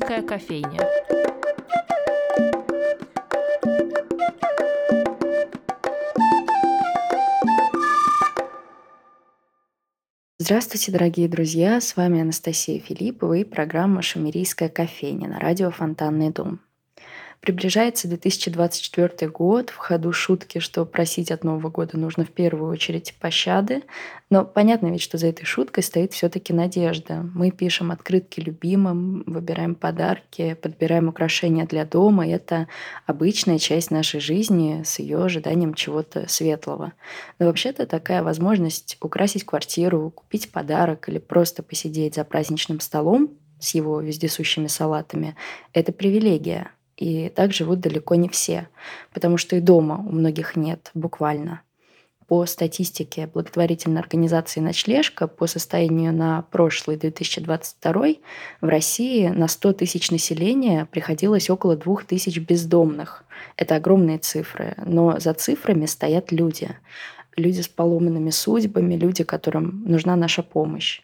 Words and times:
Шумерийская 0.00 0.22
кофейня. 0.22 0.80
Здравствуйте, 10.38 10.92
дорогие 10.92 11.28
друзья! 11.28 11.80
С 11.80 11.96
вами 11.96 12.20
Анастасия 12.20 12.80
Филиппова 12.80 13.34
и 13.34 13.44
программа 13.44 14.02
«Шумерийская 14.02 14.68
кофейня» 14.68 15.28
на 15.28 15.38
радио 15.38 15.70
«Фонтанный 15.70 16.30
дом». 16.30 16.60
Приближается 17.40 18.06
2024 18.06 19.30
год, 19.30 19.70
в 19.70 19.76
ходу 19.76 20.12
шутки, 20.12 20.58
что 20.58 20.84
просить 20.84 21.30
от 21.30 21.42
Нового 21.42 21.70
года 21.70 21.96
нужно 21.96 22.26
в 22.26 22.30
первую 22.30 22.70
очередь 22.70 23.14
пощады. 23.18 23.82
Но 24.28 24.44
понятно 24.44 24.88
ведь, 24.88 25.00
что 25.00 25.16
за 25.16 25.28
этой 25.28 25.46
шуткой 25.46 25.82
стоит 25.82 26.12
все 26.12 26.28
таки 26.28 26.52
надежда. 26.52 27.26
Мы 27.34 27.50
пишем 27.50 27.92
открытки 27.92 28.40
любимым, 28.40 29.24
выбираем 29.26 29.74
подарки, 29.74 30.52
подбираем 30.52 31.08
украшения 31.08 31.64
для 31.64 31.86
дома. 31.86 32.28
Это 32.28 32.68
обычная 33.06 33.58
часть 33.58 33.90
нашей 33.90 34.20
жизни 34.20 34.82
с 34.84 34.98
ее 34.98 35.24
ожиданием 35.24 35.72
чего-то 35.72 36.28
светлого. 36.28 36.92
Но 37.38 37.46
вообще-то 37.46 37.86
такая 37.86 38.22
возможность 38.22 38.98
украсить 39.00 39.46
квартиру, 39.46 40.10
купить 40.10 40.52
подарок 40.52 41.08
или 41.08 41.16
просто 41.16 41.62
посидеть 41.62 42.16
за 42.16 42.24
праздничным 42.24 42.80
столом 42.80 43.30
с 43.58 43.74
его 43.74 44.00
вездесущими 44.00 44.66
салатами– 44.66 45.36
это 45.72 45.92
привилегия. 45.92 46.70
И 47.00 47.30
так 47.30 47.54
живут 47.54 47.80
далеко 47.80 48.14
не 48.14 48.28
все, 48.28 48.68
потому 49.14 49.38
что 49.38 49.56
и 49.56 49.60
дома 49.60 49.96
у 50.06 50.12
многих 50.12 50.54
нет, 50.54 50.90
буквально. 50.92 51.62
По 52.28 52.44
статистике 52.44 53.26
благотворительной 53.26 54.00
организации 54.00 54.60
«Ночлежка» 54.60 55.26
по 55.26 55.46
состоянию 55.46 56.12
на 56.12 56.42
прошлый 56.42 56.98
2022 56.98 58.06
в 58.60 58.68
России 58.68 59.28
на 59.28 59.48
100 59.48 59.72
тысяч 59.72 60.10
населения 60.10 60.86
приходилось 60.92 61.48
около 61.48 61.74
2 61.74 62.02
тысяч 62.06 62.38
бездомных. 62.38 63.24
Это 63.56 63.76
огромные 63.76 64.18
цифры, 64.18 64.74
но 64.84 65.18
за 65.18 65.32
цифрами 65.32 65.86
стоят 65.86 66.30
люди. 66.30 66.68
Люди 67.34 67.62
с 67.62 67.68
поломанными 67.68 68.30
судьбами, 68.30 68.94
люди, 68.94 69.24
которым 69.24 69.84
нужна 69.86 70.16
наша 70.16 70.42
помощь. 70.42 71.00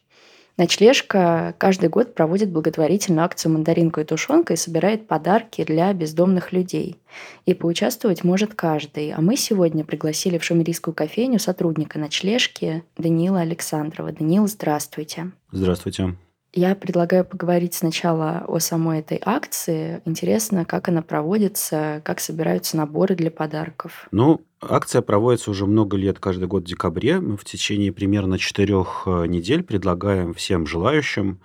Ночлежка 0.56 1.54
каждый 1.58 1.90
год 1.90 2.14
проводит 2.14 2.50
благотворительную 2.50 3.24
акцию 3.24 3.52
«Мандаринка 3.52 4.00
и 4.00 4.04
тушенка» 4.04 4.54
и 4.54 4.56
собирает 4.56 5.06
подарки 5.06 5.64
для 5.64 5.92
бездомных 5.92 6.52
людей. 6.52 6.96
И 7.44 7.52
поучаствовать 7.52 8.24
может 8.24 8.54
каждый. 8.54 9.12
А 9.12 9.20
мы 9.20 9.36
сегодня 9.36 9.84
пригласили 9.84 10.38
в 10.38 10.44
шумерийскую 10.44 10.94
кофейню 10.94 11.38
сотрудника 11.38 11.98
ночлежки 11.98 12.84
Даниила 12.96 13.40
Александрова. 13.40 14.12
Даниил, 14.12 14.46
здравствуйте. 14.46 15.32
Здравствуйте. 15.52 16.16
Я 16.56 16.74
предлагаю 16.74 17.22
поговорить 17.22 17.74
сначала 17.74 18.42
о 18.48 18.60
самой 18.60 19.00
этой 19.00 19.20
акции. 19.22 20.00
Интересно, 20.06 20.64
как 20.64 20.88
она 20.88 21.02
проводится, 21.02 22.00
как 22.02 22.18
собираются 22.18 22.78
наборы 22.78 23.14
для 23.14 23.30
подарков. 23.30 24.08
Ну, 24.10 24.40
акция 24.62 25.02
проводится 25.02 25.50
уже 25.50 25.66
много 25.66 25.98
лет, 25.98 26.18
каждый 26.18 26.48
год 26.48 26.62
в 26.62 26.66
декабре. 26.66 27.20
Мы 27.20 27.36
в 27.36 27.44
течение 27.44 27.92
примерно 27.92 28.38
четырех 28.38 29.02
э, 29.04 29.26
недель 29.26 29.62
предлагаем 29.62 30.32
всем 30.32 30.66
желающим 30.66 31.40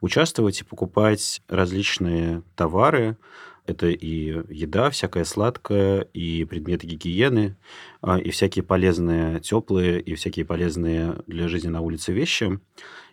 участвовать 0.00 0.62
и 0.62 0.64
покупать 0.64 1.42
различные 1.46 2.42
товары, 2.56 3.18
это 3.66 3.88
и 3.88 4.42
еда, 4.52 4.90
всякая 4.90 5.24
сладкая, 5.24 6.02
и 6.12 6.44
предметы 6.44 6.86
гигиены, 6.86 7.56
а, 8.02 8.18
и 8.18 8.30
всякие 8.30 8.62
полезные 8.62 9.40
теплые, 9.40 10.00
и 10.00 10.14
всякие 10.14 10.44
полезные 10.44 11.16
для 11.26 11.48
жизни 11.48 11.68
на 11.68 11.80
улице 11.80 12.12
вещи 12.12 12.60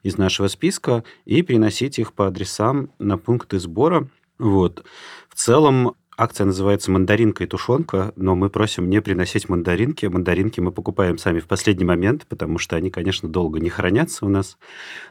из 0.03 0.17
нашего 0.17 0.47
списка, 0.47 1.03
и 1.25 1.41
переносить 1.41 1.99
их 1.99 2.13
по 2.13 2.27
адресам 2.27 2.91
на 2.99 3.17
пункты 3.17 3.59
сбора. 3.59 4.09
Вот. 4.39 4.83
В 5.29 5.35
целом 5.35 5.95
Акция 6.21 6.45
называется 6.45 6.91
«Мандаринка 6.91 7.43
и 7.43 7.47
тушенка», 7.47 8.13
но 8.15 8.35
мы 8.35 8.51
просим 8.51 8.91
не 8.91 9.01
приносить 9.01 9.49
мандаринки. 9.49 10.05
Мандаринки 10.05 10.59
мы 10.59 10.71
покупаем 10.71 11.17
сами 11.17 11.39
в 11.39 11.47
последний 11.47 11.83
момент, 11.83 12.27
потому 12.29 12.59
что 12.59 12.75
они, 12.75 12.91
конечно, 12.91 13.27
долго 13.27 13.59
не 13.59 13.69
хранятся 13.69 14.27
у 14.27 14.29
нас 14.29 14.59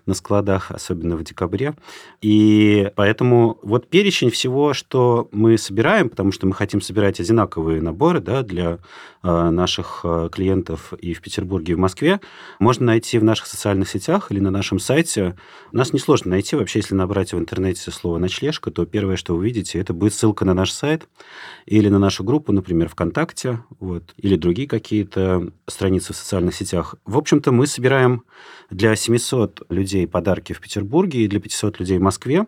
на 0.06 0.14
складах, 0.14 0.70
особенно 0.70 1.16
в 1.16 1.24
декабре. 1.24 1.74
И 2.22 2.92
поэтому 2.94 3.58
вот 3.62 3.88
перечень 3.88 4.30
всего, 4.30 4.72
что 4.72 5.28
мы 5.32 5.58
собираем, 5.58 6.10
потому 6.10 6.30
что 6.30 6.46
мы 6.46 6.54
хотим 6.54 6.80
собирать 6.80 7.18
одинаковые 7.18 7.82
наборы 7.82 8.20
да, 8.20 8.42
для 8.42 8.78
э, 9.24 9.50
наших 9.50 10.02
э, 10.04 10.28
клиентов 10.30 10.92
и 10.92 11.12
в 11.12 11.22
Петербурге, 11.22 11.72
и 11.72 11.74
в 11.74 11.80
Москве, 11.80 12.20
можно 12.60 12.86
найти 12.86 13.18
в 13.18 13.24
наших 13.24 13.46
социальных 13.46 13.88
сетях 13.88 14.30
или 14.30 14.38
на 14.38 14.52
нашем 14.52 14.78
сайте. 14.78 15.36
Нас 15.72 15.92
несложно 15.92 16.30
найти. 16.30 16.54
Вообще, 16.54 16.78
если 16.78 16.94
набрать 16.94 17.32
в 17.32 17.38
интернете 17.40 17.90
слово 17.90 18.18
«ночлежка», 18.18 18.70
то 18.70 18.86
первое, 18.86 19.16
что 19.16 19.32
вы 19.32 19.40
увидите, 19.40 19.80
это 19.80 19.92
будет 19.92 20.14
ссылка 20.14 20.44
на 20.44 20.54
наш 20.54 20.70
сайт, 20.70 20.99
сайт 21.00 21.08
или 21.66 21.88
на 21.88 21.98
нашу 21.98 22.24
группу, 22.24 22.52
например, 22.52 22.88
ВКонтакте, 22.88 23.60
вот, 23.80 24.14
или 24.16 24.36
другие 24.36 24.68
какие-то 24.68 25.50
страницы 25.66 26.12
в 26.12 26.16
социальных 26.16 26.54
сетях. 26.54 26.96
В 27.04 27.16
общем-то, 27.16 27.52
мы 27.52 27.66
собираем 27.66 28.22
для 28.70 28.96
700 28.96 29.62
людей 29.70 30.06
подарки 30.06 30.52
в 30.52 30.60
Петербурге 30.60 31.20
и 31.20 31.28
для 31.28 31.40
500 31.40 31.80
людей 31.80 31.98
в 31.98 32.02
Москве. 32.02 32.46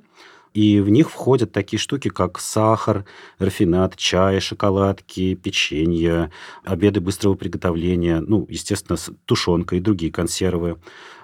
И 0.54 0.80
в 0.80 0.90
них 0.90 1.10
входят 1.10 1.50
такие 1.50 1.80
штуки, 1.80 2.08
как 2.08 2.38
сахар, 2.38 3.06
рафинат, 3.38 3.96
чай, 3.96 4.38
шоколадки, 4.40 5.34
печенье, 5.34 6.30
обеды 6.62 7.00
быстрого 7.00 7.36
приготовления, 7.36 8.20
ну, 8.20 8.46
естественно, 8.50 8.98
тушенка 9.24 9.76
и 9.76 9.80
другие 9.80 10.12
консервы. 10.12 10.76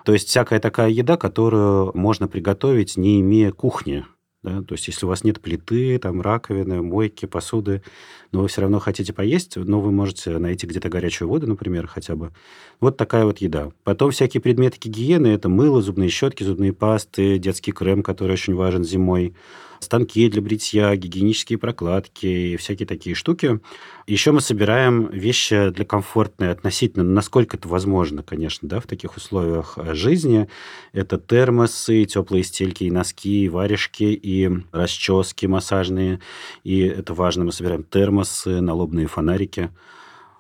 То 0.04 0.14
есть 0.14 0.28
всякая 0.28 0.60
такая 0.60 0.88
еда, 0.88 1.18
которую 1.18 1.92
можно 1.94 2.26
приготовить, 2.26 2.96
не 2.96 3.20
имея 3.20 3.52
кухни. 3.52 4.06
Да? 4.42 4.62
То 4.62 4.74
есть, 4.74 4.86
если 4.86 5.04
у 5.04 5.08
вас 5.08 5.24
нет 5.24 5.40
плиты, 5.40 5.98
там, 5.98 6.20
раковины, 6.20 6.80
мойки, 6.80 7.26
посуды, 7.26 7.82
но 8.30 8.42
вы 8.42 8.48
все 8.48 8.60
равно 8.60 8.78
хотите 8.78 9.12
поесть, 9.12 9.56
но 9.56 9.80
вы 9.80 9.90
можете 9.90 10.38
найти 10.38 10.66
где-то 10.66 10.88
горячую 10.88 11.28
воду, 11.28 11.48
например, 11.48 11.88
хотя 11.88 12.14
бы. 12.14 12.32
Вот 12.80 12.96
такая 12.96 13.24
вот 13.24 13.38
еда. 13.38 13.72
Потом 13.82 14.12
всякие 14.12 14.40
предметы 14.40 14.78
гигиены– 14.78 15.26
это 15.28 15.48
мыло, 15.48 15.82
зубные 15.82 16.08
щетки, 16.08 16.44
зубные 16.44 16.72
пасты, 16.72 17.38
детский 17.38 17.72
крем, 17.72 18.02
который 18.02 18.32
очень 18.32 18.54
важен 18.54 18.84
зимой, 18.84 19.34
станки 19.80 20.28
для 20.28 20.42
бритья, 20.42 20.94
гигиенические 20.96 21.58
прокладки 21.58 22.26
и 22.26 22.56
всякие 22.56 22.86
такие 22.86 23.14
штуки. 23.14 23.60
Еще 24.06 24.32
мы 24.32 24.40
собираем 24.40 25.06
вещи 25.10 25.70
для 25.70 25.84
комфортной 25.84 26.50
относительно, 26.50 27.04
насколько 27.04 27.56
это 27.56 27.68
возможно, 27.68 28.22
конечно, 28.22 28.68
да, 28.68 28.80
в 28.80 28.86
таких 28.86 29.16
условиях 29.16 29.74
э, 29.76 29.94
жизни. 29.94 30.48
Это 30.92 31.18
термосы, 31.18 32.04
теплые 32.04 32.44
стельки 32.44 32.84
и 32.84 32.90
носки, 32.90 33.44
и 33.44 33.48
варежки, 33.48 34.04
и 34.04 34.50
расчески 34.72 35.46
массажные. 35.46 36.20
И 36.64 36.80
это 36.80 37.14
важно, 37.14 37.44
мы 37.44 37.52
собираем 37.52 37.84
термосы, 37.84 38.60
налобные 38.60 39.06
фонарики. 39.06 39.70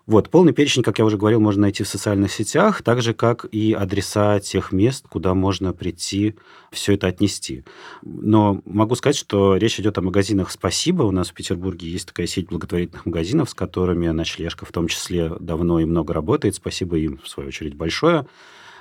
Вот, 0.08 0.30
полный 0.30 0.54
перечень, 0.54 0.82
как 0.82 0.98
я 0.98 1.04
уже 1.04 1.18
говорил, 1.18 1.38
можно 1.38 1.60
найти 1.60 1.82
в 1.82 1.86
социальных 1.86 2.32
сетях, 2.32 2.80
так 2.82 3.02
же, 3.02 3.12
как 3.12 3.44
и 3.52 3.74
адреса 3.74 4.40
тех 4.40 4.72
мест, 4.72 5.04
куда 5.06 5.34
можно 5.34 5.74
прийти 5.74 6.34
все 6.72 6.94
это 6.94 7.08
отнести. 7.08 7.62
Но 8.00 8.62
могу 8.64 8.94
сказать, 8.94 9.16
что 9.16 9.58
речь 9.58 9.78
идет 9.78 9.98
о 9.98 10.00
магазинах 10.00 10.50
«Спасибо». 10.50 11.02
У 11.02 11.10
нас 11.10 11.28
в 11.28 11.34
Петербурге 11.34 11.90
есть 11.90 12.08
такая 12.08 12.26
сеть 12.26 12.48
благотворительных 12.48 13.04
магазинов, 13.04 13.50
с 13.50 13.54
которыми 13.54 14.08
ночлежка 14.08 14.64
в 14.64 14.72
том 14.72 14.88
числе 14.88 15.30
давно 15.40 15.78
и 15.78 15.84
много 15.84 16.14
работает. 16.14 16.54
Спасибо 16.54 16.96
им, 16.96 17.20
в 17.22 17.28
свою 17.28 17.48
очередь, 17.48 17.74
большое. 17.74 18.26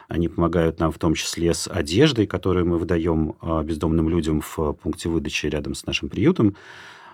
Они 0.07 0.29
помогают 0.29 0.79
нам 0.79 0.93
в 0.93 0.97
том 0.97 1.13
числе 1.13 1.53
с 1.53 1.69
одеждой, 1.69 2.25
которую 2.25 2.67
мы 2.67 2.77
выдаем 2.77 3.35
а, 3.41 3.63
бездомным 3.63 4.07
людям 4.07 4.39
в 4.39 4.71
пункте 4.81 5.09
выдачи 5.09 5.47
рядом 5.47 5.75
с 5.75 5.85
нашим 5.85 6.07
приютом. 6.07 6.55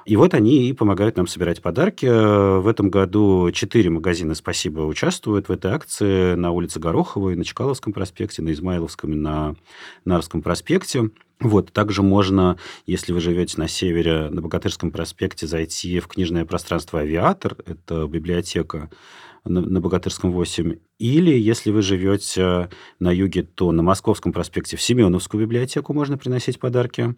И 0.06 0.16
вот 0.16 0.34
они 0.34 0.68
и 0.68 0.74
помогают 0.74 1.16
нам 1.18 1.28
собирать 1.28 1.62
подарки. 1.62 2.06
В 2.06 2.68
этом 2.68 2.90
году 2.90 3.50
четыре 3.52 3.90
магазина 3.90 4.36
«Спасибо» 4.36 4.82
участвуют 4.82 5.48
в 5.48 5.52
этой 5.52 5.72
акции 5.72 6.36
на 6.36 6.52
улице 6.52 6.80
Гороховой, 6.80 7.36
на 7.36 7.46
Чкаловском 7.46 7.94
проспекте, 7.94 8.42
на 8.42 8.52
Измайловском 8.52 9.14
и 9.14 9.16
на 9.16 9.56
Нарском 10.04 10.42
проспекте. 10.42 11.10
Вот, 11.40 11.72
также 11.74 12.04
можно, 12.04 12.58
если 12.86 13.12
вы 13.12 13.20
живете 13.20 13.58
на 13.58 13.68
севере, 13.68 14.30
на 14.30 14.42
Богатырском 14.42 14.92
проспекте, 14.92 15.48
зайти 15.48 16.00
в 16.00 16.08
книжное 16.08 16.46
пространство 16.46 17.00
«Авиатор», 17.00 17.58
это 17.66 18.08
библиотека 18.08 18.90
на, 19.46 19.62
на 19.62 19.82
Богатырском 19.82 20.32
8. 20.32 20.78
Или, 21.04 21.38
если 21.38 21.70
вы 21.70 21.82
живете 21.82 22.70
на 22.98 23.12
юге, 23.12 23.44
то 23.44 23.74
на 23.74 23.84
Московском 23.84 24.32
проспекте 24.32 24.78
в 24.78 24.82
Семеновскую 24.82 25.44
библиотеку 25.44 25.94
можно 25.94 26.18
приносить 26.18 26.62
подарки, 26.62 27.16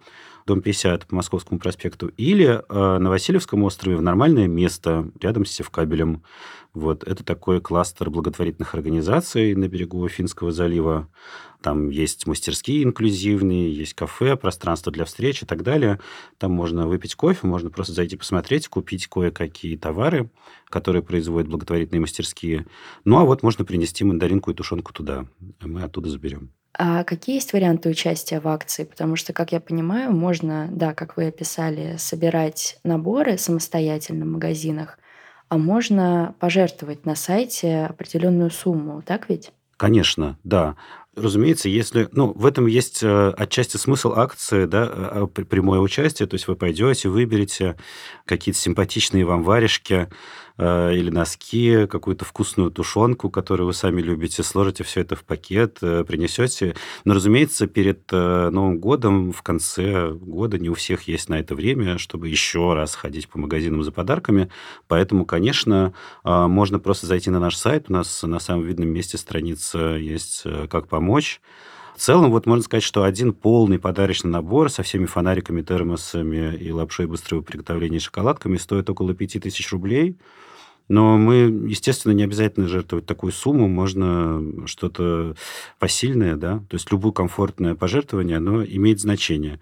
дом 0.47 0.63
50 0.63 1.05
по 1.05 1.15
Московскому 1.15 1.59
проспекту. 1.59 2.07
Или 2.17 2.63
э, 2.67 2.97
на 2.97 3.09
Васильевском 3.11 3.61
острове 3.61 3.95
в 3.95 4.01
нормальное 4.01 4.47
место, 4.47 5.11
рядом 5.21 5.45
с 5.45 5.51
Севкабелем. 5.51 6.23
Вот, 6.73 7.03
это 7.03 7.23
такой 7.23 7.61
кластер 7.61 8.09
благотворительных 8.09 8.73
организаций 8.73 9.53
на 9.53 9.67
берегу 9.67 10.07
Финского 10.07 10.51
залива. 10.51 11.07
Там 11.61 11.89
есть 11.89 12.27
мастерские 12.27 12.83
инклюзивные, 12.83 13.73
есть 13.73 13.95
кафе, 13.95 14.35
пространство 14.35 14.91
для 14.91 15.03
встреч 15.05 15.41
и 15.41 15.45
так 15.47 15.63
далее. 15.63 15.99
Там 16.37 16.51
можно 16.51 16.87
выпить 16.87 17.15
кофе, 17.15 17.47
можно 17.47 17.71
просто 17.71 17.93
зайти 17.93 18.17
посмотреть, 18.17 18.67
купить 18.67 19.07
кое-какие 19.07 19.75
товары, 19.75 20.29
которые 20.69 21.01
производят 21.01 21.49
благотворительные 21.49 22.01
мастерские. 22.01 22.67
Ну, 23.03 23.17
а 23.17 23.23
вот 23.23 23.41
можно 23.41 23.65
принести 23.75 24.05
мандаринку 24.05 24.51
и 24.51 24.53
тушенку 24.53 24.93
туда. 24.93 25.25
Мы 25.59 25.83
оттуда 25.83 26.09
заберем. 26.09 26.49
А 26.77 27.03
какие 27.03 27.35
есть 27.35 27.51
варианты 27.51 27.89
участия 27.89 28.39
в 28.39 28.47
акции? 28.47 28.85
Потому 28.85 29.17
что, 29.17 29.33
как 29.33 29.51
я 29.51 29.59
понимаю, 29.59 30.13
можно, 30.13 30.69
да, 30.71 30.93
как 30.93 31.17
вы 31.17 31.27
описали, 31.27 31.97
собирать 31.97 32.79
наборы 32.85 33.37
самостоятельно 33.37 34.23
в 34.23 34.29
магазинах, 34.29 34.97
а 35.49 35.57
можно 35.57 36.35
пожертвовать 36.39 37.05
на 37.05 37.15
сайте 37.15 37.85
определенную 37.85 38.49
сумму, 38.49 39.03
так 39.05 39.27
ведь? 39.27 39.51
Конечно, 39.75 40.39
да. 40.45 40.77
Разумеется, 41.17 41.67
если... 41.67 42.07
Ну, 42.13 42.31
в 42.33 42.45
этом 42.45 42.65
есть 42.65 43.03
э, 43.03 43.33
отчасти 43.37 43.75
смысл 43.75 44.13
акции, 44.13 44.65
да, 44.65 44.89
э, 44.89 45.27
э, 45.37 45.43
прямое 45.43 45.79
участие. 45.79 46.27
То 46.27 46.35
есть 46.35 46.47
вы 46.47 46.55
пойдете, 46.55 47.09
выберете 47.09 47.77
какие-то 48.25 48.59
симпатичные 48.59 49.25
вам 49.25 49.43
варежки, 49.43 50.09
или 50.57 51.09
носки, 51.09 51.85
какую-то 51.87 52.25
вкусную 52.25 52.71
тушенку, 52.71 53.29
которую 53.29 53.67
вы 53.67 53.73
сами 53.73 54.01
любите, 54.01 54.43
сложите 54.43 54.83
все 54.83 55.01
это 55.01 55.15
в 55.15 55.23
пакет, 55.23 55.79
э, 55.81 56.03
принесете. 56.03 56.75
Но, 57.03 57.13
разумеется, 57.13 57.67
перед 57.67 58.01
э, 58.11 58.49
Новым 58.49 58.79
годом, 58.79 59.31
в 59.31 59.41
конце 59.41 60.11
года 60.11 60.57
не 60.57 60.69
у 60.69 60.73
всех 60.73 61.03
есть 61.03 61.29
на 61.29 61.39
это 61.39 61.55
время, 61.55 61.97
чтобы 61.97 62.29
еще 62.29 62.73
раз 62.73 62.95
ходить 62.95 63.27
по 63.27 63.39
магазинам 63.39 63.83
за 63.83 63.91
подарками. 63.91 64.49
Поэтому, 64.87 65.25
конечно, 65.25 65.93
э, 66.23 66.47
можно 66.47 66.79
просто 66.79 67.07
зайти 67.07 67.29
на 67.29 67.39
наш 67.39 67.55
сайт. 67.57 67.85
У 67.89 67.93
нас 67.93 68.23
на 68.23 68.39
самом 68.39 68.63
видном 68.63 68.89
месте 68.89 69.17
страница 69.17 69.95
есть 69.95 70.43
э, 70.45 70.67
«Как 70.69 70.87
помочь». 70.87 71.41
В 71.95 71.99
целом, 71.99 72.31
вот 72.31 72.45
можно 72.45 72.61
сказать, 72.61 72.83
что 72.83 73.03
один 73.03 73.31
полный 73.31 73.79
подарочный 73.79 74.29
набор 74.29 74.69
со 74.69 74.83
всеми 74.83 75.05
фонариками, 75.05 75.61
термосами 75.61 76.53
и 76.53 76.69
лапшой 76.69 77.07
быстрого 77.07 77.41
приготовления 77.41 77.99
шоколадками 77.99 78.57
стоит 78.57 78.89
около 78.89 79.13
5000 79.13 79.71
рублей. 79.71 80.17
Но 80.89 81.17
мы, 81.17 81.35
естественно, 81.67 82.11
не 82.11 82.23
обязательно 82.23 82.67
жертвовать 82.67 83.05
такую 83.05 83.31
сумму, 83.31 83.69
можно 83.69 84.67
что-то 84.67 85.35
посильное, 85.79 86.35
да, 86.35 86.59
то 86.69 86.75
есть 86.75 86.91
любое 86.91 87.13
комфортное 87.13 87.75
пожертвование, 87.75 88.37
оно 88.37 88.63
имеет 88.63 88.99
значение. 88.99 89.59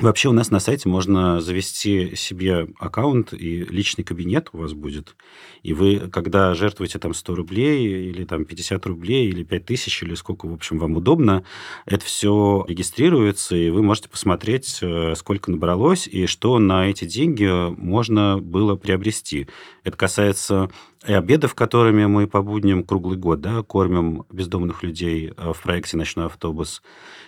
Вообще 0.00 0.30
у 0.30 0.32
нас 0.32 0.50
на 0.50 0.60
сайте 0.60 0.88
можно 0.88 1.42
завести 1.42 2.16
себе 2.16 2.68
аккаунт, 2.78 3.34
и 3.34 3.64
личный 3.64 4.02
кабинет 4.02 4.48
у 4.54 4.58
вас 4.58 4.72
будет. 4.72 5.14
И 5.62 5.74
вы, 5.74 6.08
когда 6.10 6.54
жертвуете 6.54 6.98
там 6.98 7.12
100 7.12 7.34
рублей, 7.34 8.08
или 8.08 8.24
там 8.24 8.46
50 8.46 8.86
рублей, 8.86 9.28
или 9.28 9.44
5 9.44 9.66
тысяч, 9.66 10.02
или 10.02 10.14
сколько, 10.14 10.46
в 10.46 10.54
общем, 10.54 10.78
вам 10.78 10.96
удобно, 10.96 11.44
это 11.84 12.02
все 12.06 12.64
регистрируется, 12.66 13.54
и 13.54 13.68
вы 13.68 13.82
можете 13.82 14.08
посмотреть, 14.08 14.78
э, 14.80 15.14
сколько 15.16 15.50
набралось, 15.50 16.06
и 16.06 16.24
что 16.24 16.58
на 16.58 16.88
эти 16.88 17.04
деньги 17.04 17.46
можно 17.76 18.38
было 18.38 18.76
приобрести. 18.76 19.48
Это 19.84 19.98
касается 19.98 20.70
и 21.06 21.14
обедов, 21.14 21.54
которыми 21.54 22.04
мы 22.04 22.26
по 22.26 22.42
будням 22.42 22.84
круглый 22.84 23.16
год 23.16 23.40
да, 23.40 23.62
кормим 23.62 24.26
бездомных 24.30 24.82
людей 24.82 25.32
э, 25.34 25.52
в 25.54 25.62
проекте 25.62 25.96
«Ночной 25.96 26.26
автобус». 26.26 26.82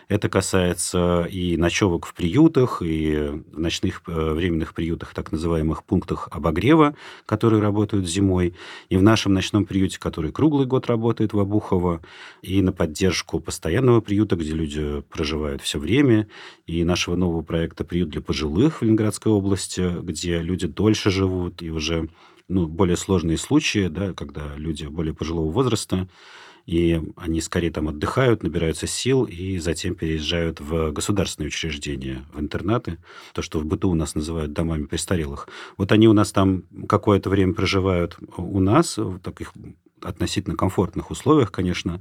Это 0.08 0.28
касается 0.28 1.26
и 1.30 1.56
ночевок 1.56 2.04
в 2.04 2.12
приютах, 2.12 2.82
и 2.84 3.42
ночных 3.50 4.02
э, 4.06 4.32
временных 4.32 4.74
приютах, 4.74 5.14
так 5.14 5.32
называемых 5.32 5.84
пунктах 5.84 6.28
обогрева, 6.30 6.94
которые 7.24 7.62
работают 7.62 8.06
зимой, 8.06 8.54
и 8.90 8.98
в 8.98 9.02
нашем 9.02 9.32
ночном 9.32 9.64
приюте, 9.64 9.98
который 9.98 10.32
круглый 10.32 10.66
год 10.66 10.86
работает 10.86 11.32
в 11.32 11.38
Обухово, 11.38 12.02
и 12.42 12.60
на 12.60 12.72
поддержку 12.72 13.40
постоянного 13.40 14.02
приюта, 14.02 14.36
где 14.36 14.52
люди 14.52 15.02
проживают 15.08 15.62
все 15.62 15.78
время, 15.78 16.28
и 16.66 16.84
нашего 16.84 17.16
нового 17.16 17.40
проекта 17.40 17.84
«Приют 17.84 18.10
для 18.10 18.20
пожилых» 18.20 18.80
в 18.80 18.82
Ленинградской 18.82 19.32
области, 19.32 19.98
где 20.02 20.42
люди 20.42 20.66
дольше 20.66 21.10
живут 21.10 21.62
и 21.62 21.70
уже 21.70 22.10
ну, 22.52 22.66
более 22.66 22.96
сложные 22.96 23.38
случаи, 23.38 23.88
да, 23.88 24.12
когда 24.12 24.54
люди 24.56 24.84
более 24.84 25.14
пожилого 25.14 25.50
возраста, 25.50 26.08
и 26.66 27.02
они 27.16 27.40
скорее 27.40 27.70
там 27.70 27.88
отдыхают, 27.88 28.42
набираются 28.42 28.86
сил 28.86 29.24
и 29.24 29.58
затем 29.58 29.94
переезжают 29.94 30.60
в 30.60 30.92
государственные 30.92 31.48
учреждения, 31.48 32.24
в 32.32 32.40
интернаты, 32.40 32.98
то, 33.32 33.42
что 33.42 33.58
в 33.58 33.64
быту 33.64 33.90
у 33.90 33.94
нас 33.94 34.14
называют 34.14 34.52
домами 34.52 34.84
престарелых. 34.84 35.48
Вот 35.76 35.90
они 35.90 36.06
у 36.06 36.12
нас 36.12 36.30
там 36.30 36.64
какое-то 36.88 37.30
время 37.30 37.54
проживают 37.54 38.16
у 38.36 38.60
нас 38.60 38.96
в 38.96 39.18
таких 39.18 39.52
относительно 40.00 40.56
комфортных 40.56 41.10
условиях, 41.10 41.50
конечно, 41.50 42.00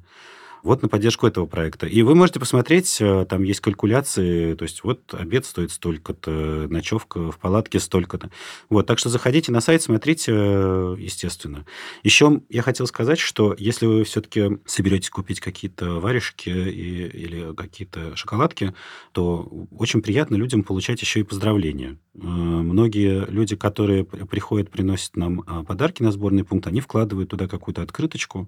вот 0.63 0.81
на 0.81 0.87
поддержку 0.87 1.27
этого 1.27 1.45
проекта. 1.45 1.87
И 1.87 2.01
вы 2.01 2.15
можете 2.15 2.39
посмотреть, 2.39 2.97
э, 2.99 3.25
там 3.27 3.43
есть 3.43 3.59
калькуляции, 3.61 4.53
то 4.53 4.63
есть 4.63 4.83
вот 4.83 5.13
обед 5.13 5.45
стоит 5.45 5.71
столько-то, 5.71 6.67
ночевка 6.69 7.31
в 7.31 7.39
палатке 7.39 7.79
столько-то. 7.79 8.29
Вот, 8.69 8.85
так 8.85 8.99
что 8.99 9.09
заходите 9.09 9.51
на 9.51 9.61
сайт, 9.61 9.81
смотрите, 9.81 10.31
э, 10.35 10.95
естественно. 10.99 11.65
Еще 12.03 12.41
я 12.49 12.61
хотел 12.61 12.87
сказать, 12.87 13.19
что 13.19 13.55
если 13.57 13.85
вы 13.85 14.03
все-таки 14.03 14.59
соберетесь 14.65 15.09
купить 15.09 15.39
какие-то 15.39 15.99
варежки 15.99 16.49
и, 16.49 17.07
или 17.07 17.55
какие-то 17.55 18.15
шоколадки, 18.15 18.73
то 19.11 19.67
очень 19.77 20.01
приятно 20.01 20.35
людям 20.35 20.63
получать 20.63 21.01
еще 21.01 21.21
и 21.21 21.23
поздравления. 21.23 21.97
Э, 22.13 22.19
многие 22.19 23.25
люди, 23.29 23.55
которые 23.55 24.05
приходят, 24.05 24.69
приносят 24.69 25.15
нам 25.15 25.41
подарки 25.65 26.03
на 26.03 26.11
сборный 26.11 26.43
пункт, 26.43 26.67
они 26.67 26.81
вкладывают 26.81 27.29
туда 27.29 27.47
какую-то 27.47 27.81
открыточку 27.81 28.47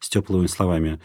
с 0.00 0.08
теплыми 0.08 0.46
словами. 0.46 1.00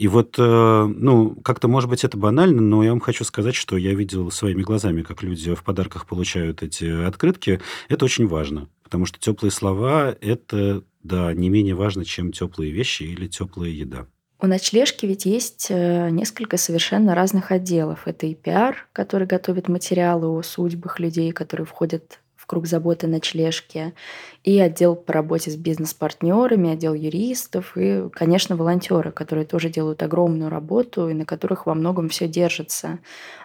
И 0.00 0.08
вот, 0.08 0.36
э, 0.38 0.84
ну, 0.96 1.36
как-то, 1.44 1.68
может 1.68 1.90
быть, 1.90 2.04
это 2.04 2.16
банально, 2.16 2.62
но 2.62 2.82
я 2.82 2.88
вам 2.88 3.00
хочу 3.00 3.22
сказать, 3.22 3.54
что 3.54 3.76
я 3.76 3.92
видел 3.92 4.30
своими 4.30 4.62
глазами, 4.62 5.02
как 5.02 5.22
люди 5.22 5.54
в 5.54 5.62
подарках 5.62 6.06
получают 6.06 6.62
эти 6.62 6.86
открытки. 7.06 7.60
Это 7.90 8.06
очень 8.06 8.26
важно, 8.26 8.70
потому 8.82 9.04
что 9.04 9.20
теплые 9.20 9.50
слова– 9.50 10.16
это, 10.22 10.84
да, 11.02 11.34
не 11.34 11.50
менее 11.50 11.74
важно, 11.74 12.06
чем 12.06 12.32
теплые 12.32 12.72
вещи 12.72 13.02
или 13.02 13.26
теплая 13.26 13.68
еда. 13.68 14.06
У 14.40 14.46
ночлежки 14.46 15.04
ведь 15.04 15.26
есть 15.26 15.66
э, 15.68 16.08
несколько 16.08 16.56
совершенно 16.56 17.14
разных 17.14 17.50
отделов. 17.50 18.08
Это 18.08 18.24
и 18.24 18.34
пиар, 18.34 18.88
который 18.94 19.26
готовит 19.26 19.68
материалы 19.68 20.28
о 20.28 20.40
судьбах 20.40 20.98
людей, 20.98 21.30
которые 21.32 21.66
входят 21.66 22.19
круг 22.50 22.66
заботы 22.66 23.06
ночлежки, 23.06 23.94
и 24.42 24.58
отдел 24.58 24.96
по 24.96 25.12
работе 25.12 25.52
с 25.52 25.56
бизнес-партнерами, 25.56 26.72
отдел 26.72 26.94
юристов 26.94 27.76
и, 27.76 28.08
конечно, 28.12 28.56
волонтеры, 28.56 29.12
которые 29.12 29.46
тоже 29.46 29.68
делают 29.68 30.02
огромную 30.02 30.50
работу 30.50 31.08
и 31.08 31.14
на 31.14 31.24
которых 31.24 31.66
во 31.66 31.74
многом 31.74 32.08
все 32.08 32.26
держится. 32.26 32.98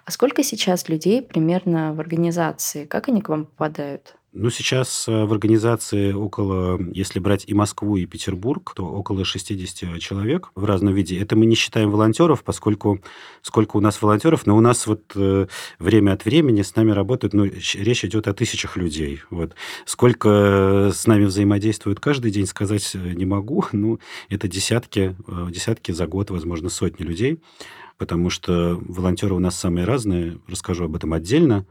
А 0.05 0.09
сколько 0.09 0.41
сейчас 0.41 0.89
людей 0.89 1.21
примерно 1.21 1.93
в 1.93 1.99
организации? 1.99 2.85
Как 2.85 3.07
они 3.07 3.21
к 3.21 3.29
вам 3.29 3.45
попадают? 3.45 4.15
Ну, 4.37 4.49
сейчас 4.49 5.07
э, 5.07 5.23
в 5.23 5.31
организации 5.31 6.11
около, 6.11 6.77
если 6.91 7.19
брать 7.19 7.45
и 7.47 7.53
Москву, 7.53 7.95
и 7.95 8.05
Петербург, 8.05 8.73
то 8.75 8.85
около 8.85 9.23
60 9.23 9.97
человек 9.99 10.51
в 10.55 10.65
разном 10.65 10.93
виде. 10.93 11.17
Это 11.17 11.37
мы 11.37 11.45
не 11.45 11.55
считаем 11.55 11.89
волонтеров, 11.89 12.43
поскольку 12.43 12.99
сколько 13.41 13.77
у 13.77 13.79
нас 13.79 14.01
волонтеров, 14.01 14.45
но 14.45 14.57
у 14.57 14.59
нас 14.59 14.87
вот 14.87 15.13
э, 15.15 15.47
время 15.79 16.11
от 16.11 16.25
времени 16.25 16.63
с 16.63 16.75
нами 16.75 16.91
работают, 16.91 17.33
ну, 17.33 17.45
речь 17.45 18.03
идет 18.03 18.27
о 18.27 18.33
тысячах 18.33 18.75
людей. 18.75 19.21
Вот. 19.29 19.55
Сколько 19.85 20.91
с 20.93 21.07
нами 21.07 21.23
взаимодействуют 21.23 22.01
каждый 22.01 22.29
день, 22.29 22.45
сказать 22.45 22.91
э, 22.93 23.13
не 23.13 23.25
могу. 23.25 23.63
Ну, 23.71 23.99
это 24.29 24.47
десятки, 24.47 25.15
десятки 25.49 25.91
за 25.91 26.07
год, 26.07 26.29
возможно, 26.29 26.69
сотни 26.69 27.03
людей, 27.03 27.39
потому 27.97 28.29
что 28.29 28.81
волонтеры 28.85 29.33
у 29.33 29.39
нас 29.39 29.57
самые 29.57 29.85
разные, 29.85 30.39
расскажу 30.47 30.85
об 30.85 30.95
этом 30.95 31.13
отдельно. 31.13 31.65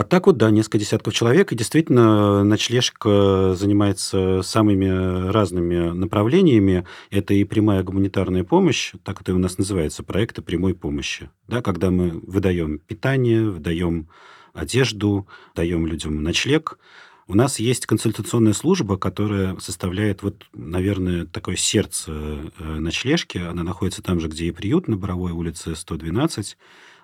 А 0.00 0.02
так 0.02 0.26
вот, 0.26 0.38
да, 0.38 0.50
несколько 0.50 0.78
десятков 0.78 1.12
человек. 1.12 1.52
И 1.52 1.54
действительно, 1.54 2.42
ночлежка 2.42 3.54
занимается 3.54 4.40
самыми 4.42 5.28
разными 5.30 5.90
направлениями. 5.90 6.86
Это 7.10 7.34
и 7.34 7.44
прямая 7.44 7.82
гуманитарная 7.82 8.42
помощь, 8.42 8.94
так 9.04 9.20
это 9.20 9.34
у 9.34 9.38
нас 9.38 9.58
называется, 9.58 10.02
проекты 10.02 10.40
прямой 10.40 10.74
помощи. 10.74 11.28
Да, 11.48 11.60
когда 11.60 11.90
мы 11.90 12.18
выдаем 12.26 12.78
питание, 12.78 13.44
выдаем 13.50 14.08
одежду, 14.54 15.28
даем 15.54 15.86
людям 15.86 16.22
ночлег. 16.22 16.78
У 17.28 17.34
нас 17.34 17.58
есть 17.58 17.84
консультационная 17.84 18.54
служба, 18.54 18.96
которая 18.96 19.58
составляет, 19.58 20.22
вот, 20.22 20.46
наверное, 20.54 21.26
такое 21.26 21.56
сердце 21.56 22.10
э, 22.10 22.78
ночлежки. 22.78 23.36
Она 23.36 23.64
находится 23.64 24.02
там 24.02 24.18
же, 24.18 24.28
где 24.28 24.46
и 24.46 24.50
приют, 24.50 24.88
на 24.88 24.96
Боровой 24.96 25.32
улице 25.32 25.76
112. 25.76 26.56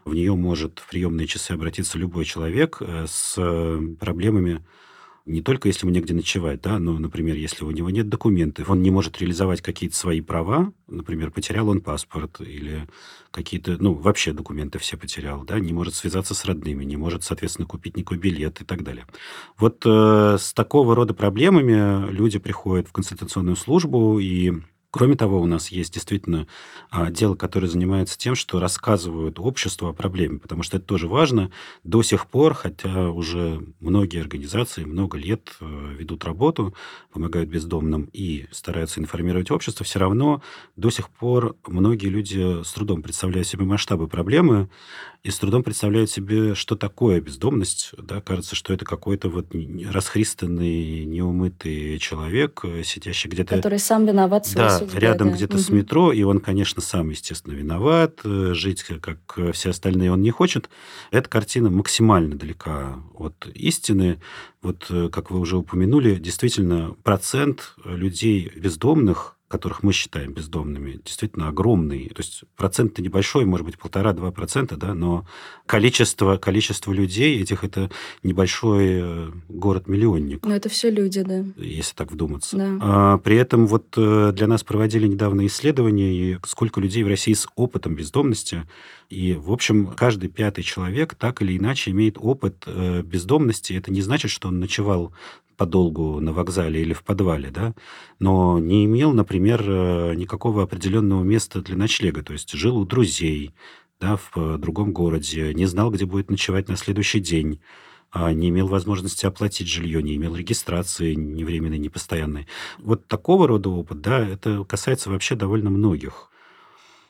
В 0.06 0.14
нее 0.14 0.36
может 0.36 0.78
в 0.78 0.88
приемные 0.88 1.26
часы 1.26 1.50
обратиться 1.50 1.98
любой 1.98 2.25
человек 2.25 2.78
э, 2.80 3.06
с 3.08 3.34
э, 3.36 3.80
проблемами 3.98 4.64
не 5.26 5.42
только 5.42 5.66
если 5.66 5.84
ему 5.84 5.92
негде 5.92 6.14
ночевать, 6.14 6.60
да, 6.62 6.78
но, 6.78 6.96
например, 6.96 7.34
если 7.34 7.64
у 7.64 7.72
него 7.72 7.90
нет 7.90 8.08
документов, 8.08 8.70
он 8.70 8.80
не 8.80 8.92
может 8.92 9.18
реализовать 9.18 9.60
какие-то 9.60 9.96
свои 9.96 10.20
права, 10.20 10.72
например, 10.86 11.32
потерял 11.32 11.68
он 11.68 11.80
паспорт 11.80 12.40
или 12.40 12.86
какие-то, 13.32 13.76
ну, 13.80 13.92
вообще 13.92 14.32
документы 14.32 14.78
все 14.78 14.96
потерял, 14.96 15.42
да, 15.42 15.58
не 15.58 15.72
может 15.72 15.96
связаться 15.96 16.32
с 16.32 16.44
родными, 16.44 16.84
не 16.84 16.96
может, 16.96 17.25
соответственно, 17.25 17.66
купить 17.66 17.96
никакой 17.96 18.18
билет 18.18 18.60
и 18.60 18.64
так 18.64 18.84
далее. 18.84 19.06
Вот 19.58 19.82
э, 19.84 20.36
с 20.38 20.52
такого 20.54 20.94
рода 20.94 21.12
проблемами 21.12 22.08
люди 22.12 22.38
приходят 22.38 22.86
в 22.86 22.92
консультационную 22.92 23.56
службу, 23.56 24.20
и 24.20 24.52
Кроме 24.96 25.14
того, 25.14 25.42
у 25.42 25.46
нас 25.46 25.68
есть 25.68 25.92
действительно 25.92 26.46
отдел, 26.88 27.36
который 27.36 27.68
занимается 27.68 28.16
тем, 28.16 28.34
что 28.34 28.58
рассказывают 28.58 29.38
обществу 29.38 29.88
о 29.88 29.92
проблеме, 29.92 30.38
потому 30.38 30.62
что 30.62 30.78
это 30.78 30.86
тоже 30.86 31.06
важно. 31.06 31.50
До 31.84 32.02
сих 32.02 32.26
пор, 32.26 32.54
хотя 32.54 33.10
уже 33.10 33.62
многие 33.80 34.22
организации 34.22 34.84
много 34.84 35.18
лет 35.18 35.54
э, 35.60 35.96
ведут 35.98 36.24
работу, 36.24 36.74
помогают 37.12 37.50
бездомным 37.50 38.08
и 38.14 38.46
стараются 38.52 38.98
информировать 38.98 39.50
общество, 39.50 39.84
все 39.84 39.98
равно 39.98 40.40
до 40.76 40.88
сих 40.88 41.10
пор 41.10 41.56
многие 41.66 42.08
люди 42.08 42.62
с 42.64 42.72
трудом 42.72 43.02
представляют 43.02 43.46
себе 43.46 43.66
масштабы 43.66 44.08
проблемы, 44.08 44.70
и 45.26 45.30
с 45.30 45.38
трудом 45.38 45.64
представляют 45.64 46.08
себе, 46.08 46.54
что 46.54 46.76
такое 46.76 47.20
бездомность. 47.20 47.90
Да, 47.98 48.20
кажется, 48.20 48.54
что 48.54 48.72
это 48.72 48.84
какой-то 48.84 49.28
вот 49.28 49.48
расхристанный, 49.90 51.04
неумытый 51.04 51.98
человек, 51.98 52.60
э, 52.62 52.84
сидящий 52.84 53.28
где-то... 53.28 53.56
Который 53.56 53.80
сам 53.80 54.06
виноват 54.06 54.46
в 54.46 54.50
своей 54.50 54.70
да, 54.92 54.98
рядом 54.98 55.28
да. 55.30 55.34
где-то 55.34 55.54
Мгм. 55.54 55.62
с 55.62 55.68
метро, 55.70 56.12
и 56.12 56.22
он, 56.22 56.40
конечно, 56.40 56.80
сам, 56.82 57.10
естественно, 57.10 57.54
виноват. 57.54 58.20
э, 58.24 58.52
Жить, 58.54 58.82
как 58.82 59.18
э, 59.36 59.52
все 59.52 59.70
остальные, 59.70 60.12
он 60.12 60.22
не 60.22 60.30
хочет. 60.30 60.68
Эта 61.10 61.28
картина 61.28 61.70
максимально 61.70 62.36
далека 62.36 62.96
от 63.14 63.46
истины. 63.54 64.20
Вот, 64.62 64.86
э, 64.90 65.08
как 65.10 65.30
вы 65.30 65.38
уже 65.40 65.56
упомянули, 65.56 66.16
действительно, 66.16 66.94
процент 67.02 67.74
людей 67.84 68.50
бездомных 68.56 69.35
которых 69.48 69.84
мы 69.84 69.92
считаем 69.92 70.32
бездомными, 70.32 71.00
действительно 71.04 71.48
огромный. 71.48 72.08
То 72.08 72.20
есть 72.20 72.42
процент-то 72.56 73.00
небольшой, 73.00 73.44
может 73.44 73.64
быть, 73.64 73.78
полтора-два 73.78 74.32
процента, 74.32 74.76
да, 74.76 74.92
но 74.92 75.24
количество, 75.66 76.36
количество 76.36 76.92
людей 76.92 77.40
этих 77.40 77.62
это 77.62 77.90
небольшой 78.24 78.86
э, 78.88 79.30
город-миллионник 79.48 80.44
Но 80.44 80.54
это 80.54 80.68
все 80.68 80.90
люди, 80.90 81.22
да. 81.22 81.44
если 81.56 81.94
так 81.94 82.10
вдуматься. 82.10 82.56
Да. 82.56 82.78
А, 82.80 83.18
при 83.18 83.36
этом 83.36 83.66
вот 83.66 83.94
э, 83.96 84.32
для 84.34 84.48
нас 84.48 84.64
проводили 84.64 85.06
недавно 85.06 85.46
исследования, 85.46 86.12
и 86.12 86.38
сколько 86.44 86.80
людей 86.80 87.04
в 87.04 87.08
России 87.08 87.32
с 87.32 87.46
опытом 87.54 87.94
бездомности. 87.94 88.64
И, 89.08 89.34
в 89.34 89.52
общем, 89.52 89.86
каждый 89.86 90.28
пятый 90.28 90.64
человек 90.64 91.14
так 91.14 91.40
или 91.40 91.56
иначе 91.56 91.92
имеет 91.92 92.16
опыт 92.18 92.64
э, 92.66 93.02
бездомности. 93.02 93.74
Это 93.74 93.92
не 93.92 94.02
значит, 94.02 94.32
что 94.32 94.48
он 94.48 94.58
ночевал 94.58 95.12
подолгу 95.56 96.20
на 96.20 96.32
вокзале 96.32 96.82
или 96.82 96.92
в 96.92 97.02
подвале, 97.02 97.50
да, 97.50 97.74
но 98.18 98.58
не 98.58 98.84
имел, 98.84 99.12
например, 99.12 99.35
э, 99.60 100.14
никакого 100.14 100.62
определенного 100.62 101.22
места 101.22 101.62
для 101.62 101.76
ночлега, 101.76 102.22
то 102.22 102.32
есть 102.32 102.52
жил 102.52 102.76
у 102.76 102.84
друзей, 102.84 103.54
да, 104.00 104.16
в 104.16 104.32
э, 104.36 104.58
другом 104.58 104.92
городе, 104.92 105.54
не 105.54 105.66
знал, 105.66 105.90
где 105.90 106.04
будет 106.04 106.30
ночевать 106.30 106.68
на 106.68 106.76
следующий 106.76 107.20
день, 107.20 107.60
а, 108.10 108.32
не 108.32 108.48
имел 108.48 108.68
возможности 108.68 109.26
оплатить 109.26 109.68
жилье, 109.68 110.02
не 110.02 110.16
имел 110.16 110.36
регистрации 110.36 111.14
ни 111.14 111.44
временной, 111.44 111.78
ни 111.78 111.88
постоянной. 111.88 112.46
Вот 112.78 113.06
такого 113.08 113.46
рода 113.48 113.68
опыт, 113.68 114.00
да, 114.00 114.26
это 114.26 114.64
касается 114.64 115.10
вообще 115.10 115.34
довольно 115.34 115.70
многих. 115.70 116.30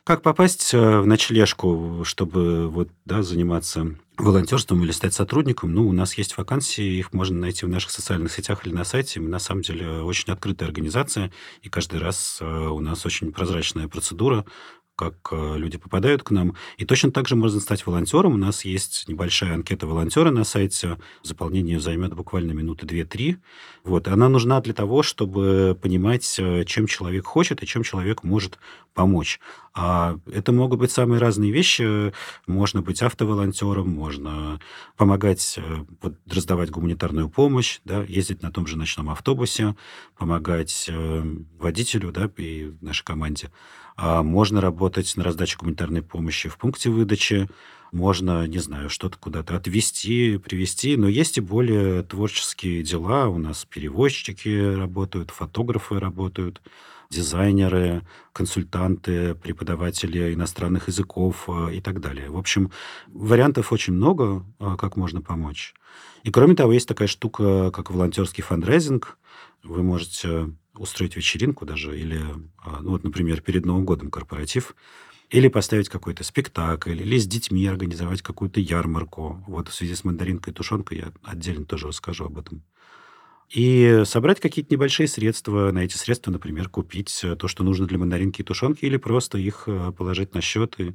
Как 0.05 0.23
попасть 0.23 0.73
э, 0.73 1.01
в 1.01 1.07
ночлежку, 1.07 2.03
чтобы 2.05 2.69
вот, 2.69 2.89
да, 3.05 3.23
заниматься 3.23 3.97
волонтерством 4.17 4.83
или 4.83 4.91
стать 4.91 5.15
сотрудником? 5.15 5.73
Ну, 5.73 5.89
у 5.89 5.93
нас 5.93 6.15
есть 6.15 6.37
вакансии, 6.37 6.99
их 6.99 7.13
можно 7.13 7.39
найти 7.39 7.67
в 7.67 7.69
наших 7.69 7.91
социальных 7.91 8.33
сетях 8.33 8.67
или 8.67 8.75
на 8.75 8.85
сайте. 8.85 9.21
Мы, 9.21 9.29
на 9.29 9.39
самом 9.39 9.63
деле, 9.63 10.03
очень 10.03 10.33
открытая 10.33 10.69
организация, 10.69 11.33
и 11.63 11.69
каждый 11.69 12.01
раз 12.01 12.39
э, 12.41 12.45
у 12.45 12.81
нас 12.81 13.05
очень 13.07 13.33
прозрачная 13.33 13.89
процедура, 13.89 14.45
как 14.97 15.15
э, 15.31 15.55
люди 15.57 15.77
попадают 15.79 16.23
к 16.23 16.31
нам. 16.31 16.57
И 16.79 16.85
точно 16.85 17.13
так 17.13 17.29
же 17.29 17.37
можно 17.37 17.61
стать 17.61 17.87
волонтером. 17.87 18.33
У 18.33 18.39
нас 18.39 18.65
есть 18.65 19.07
небольшая 19.09 19.55
анкета 19.55 19.87
волонтера 19.87 20.31
на 20.31 20.43
сайте. 20.45 20.99
Заполнение 21.23 21.79
займет 21.79 22.15
буквально 22.15 22.53
минуты 22.53 22.87
2-3. 22.87 23.37
Вот. 23.85 24.09
И 24.09 24.11
она 24.11 24.29
нужна 24.29 24.61
для 24.61 24.73
того, 24.73 25.03
чтобы 25.03 25.79
понимать, 25.81 26.37
э, 26.39 26.65
чем 26.65 26.87
человек 26.87 27.27
хочет 27.27 27.63
и 27.63 27.67
чем 27.67 27.83
человек 27.83 28.25
может 28.25 28.59
помочь. 28.95 29.39
А 29.79 30.19
это 30.33 30.53
могут 30.53 30.79
быть 30.79 30.91
самые 30.91 31.21
разные 31.21 31.53
вещи. 31.53 32.11
Можно 32.47 32.81
быть 32.81 33.03
автоволонтером, 33.03 33.91
можно 33.91 34.59
помогать 34.97 35.59
э, 35.59 35.85
вот, 36.01 36.15
раздавать 36.27 36.71
гуманитарную 36.71 37.29
помощь, 37.29 37.81
да, 37.85 38.03
ездить 38.05 38.41
на 38.41 38.51
том 38.51 38.67
же 38.67 38.79
ночном 38.79 39.11
автобусе, 39.11 39.77
помогать 40.17 40.87
э, 40.89 41.23
водителю 41.59 42.11
да, 42.11 42.31
и 42.39 42.73
нашей 42.81 43.05
команде. 43.05 43.51
А 43.97 44.23
можно 44.23 44.63
работать 44.63 45.15
на 45.15 45.25
раздаче 45.25 45.59
гуманитарной 45.59 46.01
помощи 46.03 46.49
в 46.49 46.57
пункте 46.57 46.89
выдачи, 46.89 47.47
можно, 47.93 48.47
не 48.47 48.59
знаю, 48.59 48.89
что-то 48.89 49.19
куда-то 49.19 49.57
отвезти, 49.57 50.39
привезти, 50.39 50.97
но 50.97 51.07
есть 51.07 51.37
и 51.37 51.43
более 51.43 52.03
творческие 52.03 52.83
дела. 52.83 53.29
У 53.29 53.39
нас 53.39 53.67
перевозчики 53.67 54.75
работают, 54.75 55.31
фотографы 55.31 56.01
работают, 56.01 56.63
дизайнеры, 57.11 58.07
консультанты, 58.33 59.35
преподаватели 59.35 60.35
иностранных 60.35 60.89
языков 60.89 61.49
э, 61.49 61.75
и 61.77 61.81
так 61.81 62.01
далее. 62.01 62.31
В 62.31 62.37
общем, 62.37 62.71
вариантов 63.09 63.73
очень 63.73 63.95
много, 63.95 64.45
э, 64.59 64.77
как 64.79 64.97
можно 64.97 65.21
помочь. 65.21 65.75
И 66.25 66.31
кроме 66.31 66.55
того, 66.55 66.73
есть 66.73 66.89
такая 66.89 67.09
штука, 67.09 67.71
как 67.71 67.91
волонтерский 67.91 68.43
фандрайзинг. 68.43 69.19
Вы 69.63 69.83
можете 69.83 70.51
устроить 70.75 71.17
вечеринку 71.17 71.65
даже, 71.65 71.99
или, 71.99 72.21
а, 72.59 72.81
ну, 72.81 72.91
вот, 72.91 73.05
например, 73.05 73.41
перед 73.41 73.65
Новым 73.65 73.85
годом 73.85 74.11
корпоратив, 74.11 74.75
или 75.31 75.49
поставить 75.49 75.89
какой-то 75.89 76.23
спектакль, 76.25 77.01
или 77.01 77.19
с 77.19 77.27
детьми 77.27 77.67
организовать 77.67 78.23
какую-то 78.23 78.61
ярмарку. 78.61 79.43
Вот 79.47 79.69
в 79.69 79.75
связи 79.75 79.95
с 79.95 80.05
мандаринкой 80.05 80.53
и 80.53 80.57
тушенкой 80.57 80.99
я 80.99 81.13
отдельно 81.25 81.65
тоже 81.65 81.89
расскажу 81.89 82.27
об 82.27 82.39
этом. 82.39 82.63
И 83.51 84.03
собрать 84.05 84.41
какие-то 84.41 84.75
небольшие 84.75 85.07
средства. 85.07 85.71
На 85.71 85.81
эти 85.85 85.97
средства, 85.97 86.31
например, 86.31 86.69
купить 86.69 87.25
то, 87.39 87.49
что 87.49 87.63
нужно 87.65 87.87
для 87.87 87.99
мандаринки 87.99 88.41
и 88.41 88.45
тушенки, 88.45 88.85
или 88.85 88.97
просто 88.97 89.39
их 89.39 89.65
э, 89.67 89.93
положить 89.97 90.35
на 90.35 90.41
счет 90.41 90.75
и 90.79 90.95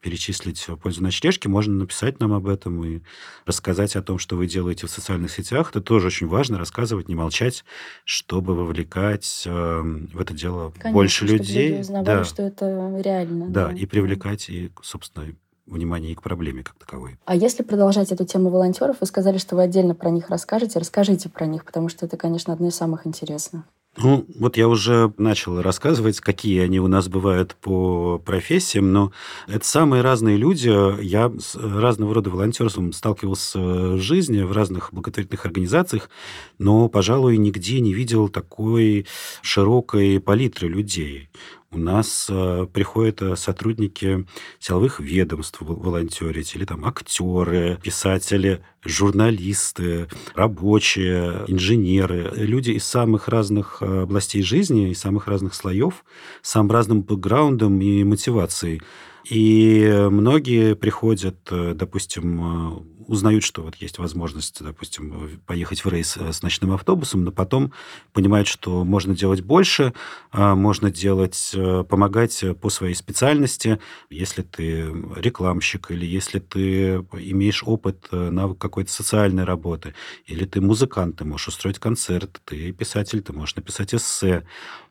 перечислить 0.00 0.68
в 0.68 0.76
пользу 0.76 1.02
ночлежки. 1.02 1.48
Можно 1.48 1.74
написать 1.74 2.20
нам 2.20 2.32
об 2.32 2.46
этом 2.46 2.84
и 2.84 3.00
рассказать 3.46 3.96
о 3.96 4.02
том, 4.02 4.18
что 4.18 4.36
вы 4.36 4.46
делаете 4.46 4.86
в 4.86 4.90
социальных 4.90 5.30
сетях. 5.30 5.70
Это 5.70 5.80
тоже 5.80 6.08
очень 6.08 6.26
важно, 6.26 6.58
рассказывать, 6.58 7.08
не 7.08 7.14
молчать, 7.14 7.64
чтобы 8.04 8.54
вовлекать 8.54 9.44
э, 9.46 9.50
в 9.50 10.20
это 10.20 10.34
дело 10.34 10.72
Конечно, 10.72 10.92
больше 10.92 11.24
людей. 11.24 11.68
люди 11.70 11.80
узнавали, 11.80 12.04
да, 12.04 12.24
что 12.24 12.42
это 12.42 13.00
реально. 13.02 13.48
да, 13.48 13.72
и 13.72 13.86
привлекать, 13.86 14.48
и, 14.50 14.70
собственно, 14.82 15.34
внимание 15.66 16.12
и 16.12 16.14
к 16.14 16.22
проблеме 16.22 16.62
как 16.62 16.74
таковой. 16.74 17.18
А 17.24 17.34
если 17.34 17.62
продолжать 17.62 18.12
эту 18.12 18.24
тему 18.24 18.50
волонтеров, 18.50 18.96
вы 19.00 19.06
сказали, 19.06 19.38
что 19.38 19.56
вы 19.56 19.62
отдельно 19.62 19.94
про 19.94 20.10
них 20.10 20.30
расскажете. 20.30 20.78
Расскажите 20.78 21.28
про 21.28 21.46
них, 21.46 21.64
потому 21.64 21.88
что 21.88 22.06
это, 22.06 22.16
конечно, 22.16 22.52
одно 22.52 22.68
из 22.68 22.74
самых 22.74 23.06
интересных. 23.06 23.62
Ну, 23.98 24.26
вот 24.38 24.58
я 24.58 24.68
уже 24.68 25.12
начал 25.16 25.62
рассказывать, 25.62 26.20
какие 26.20 26.60
они 26.60 26.80
у 26.80 26.86
нас 26.86 27.08
бывают 27.08 27.54
по 27.54 28.18
профессиям, 28.18 28.92
но 28.92 29.10
это 29.48 29.66
самые 29.66 30.02
разные 30.02 30.36
люди. 30.36 30.68
Я 31.02 31.32
с 31.38 31.56
разного 31.56 32.12
рода 32.12 32.28
волонтерством 32.28 32.92
сталкивался 32.92 33.58
в 33.58 33.98
жизни, 33.98 34.42
в 34.42 34.52
разных 34.52 34.92
благотворительных 34.92 35.46
организациях, 35.46 36.10
но, 36.58 36.88
пожалуй, 36.90 37.38
нигде 37.38 37.80
не 37.80 37.94
видел 37.94 38.28
такой 38.28 39.06
широкой 39.40 40.20
палитры 40.20 40.68
людей. 40.68 41.30
У 41.72 41.78
нас 41.78 42.28
э, 42.30 42.66
приходят 42.72 43.20
э, 43.22 43.34
сотрудники 43.34 44.24
силовых 44.60 45.00
ведомств 45.00 45.58
волонтерить, 45.60 46.54
или 46.54 46.64
там 46.64 46.84
актеры, 46.84 47.78
писатели, 47.82 48.62
журналисты, 48.84 50.06
рабочие, 50.34 51.44
инженеры, 51.48 52.30
люди 52.36 52.70
из 52.70 52.84
самых 52.84 53.26
разных 53.28 53.78
э, 53.80 54.02
областей 54.02 54.42
жизни, 54.42 54.90
из 54.90 55.00
самых 55.00 55.26
разных 55.26 55.54
слоев, 55.54 56.04
с 56.40 56.52
самым 56.52 56.70
разным 56.70 57.02
бэкграундом 57.02 57.80
и 57.80 58.04
мотивацией. 58.04 58.80
И 59.28 60.06
многие 60.08 60.76
приходят, 60.76 61.36
допустим, 61.50 62.86
узнают, 63.06 63.44
что 63.44 63.62
вот 63.62 63.76
есть 63.76 63.98
возможность, 63.98 64.62
допустим, 64.62 65.40
поехать 65.46 65.84
в 65.84 65.88
рейс 65.88 66.16
с 66.16 66.42
ночным 66.42 66.72
автобусом, 66.72 67.24
но 67.24 67.32
потом 67.32 67.72
понимают, 68.12 68.48
что 68.48 68.84
можно 68.84 69.14
делать 69.14 69.40
больше, 69.40 69.92
можно 70.32 70.90
делать, 70.90 71.54
помогать 71.88 72.44
по 72.60 72.68
своей 72.68 72.94
специальности, 72.94 73.78
если 74.10 74.42
ты 74.42 74.92
рекламщик 75.16 75.90
или 75.90 76.04
если 76.04 76.38
ты 76.38 76.96
имеешь 77.12 77.62
опыт 77.64 78.08
навык 78.10 78.58
какой-то 78.58 78.90
социальной 78.90 79.44
работы, 79.44 79.94
или 80.26 80.44
ты 80.44 80.60
музыкант, 80.60 81.16
ты 81.16 81.24
можешь 81.24 81.48
устроить 81.48 81.78
концерт, 81.78 82.40
ты 82.44 82.72
писатель, 82.72 83.22
ты 83.22 83.32
можешь 83.32 83.56
написать 83.56 83.94
эссе. 83.94 84.46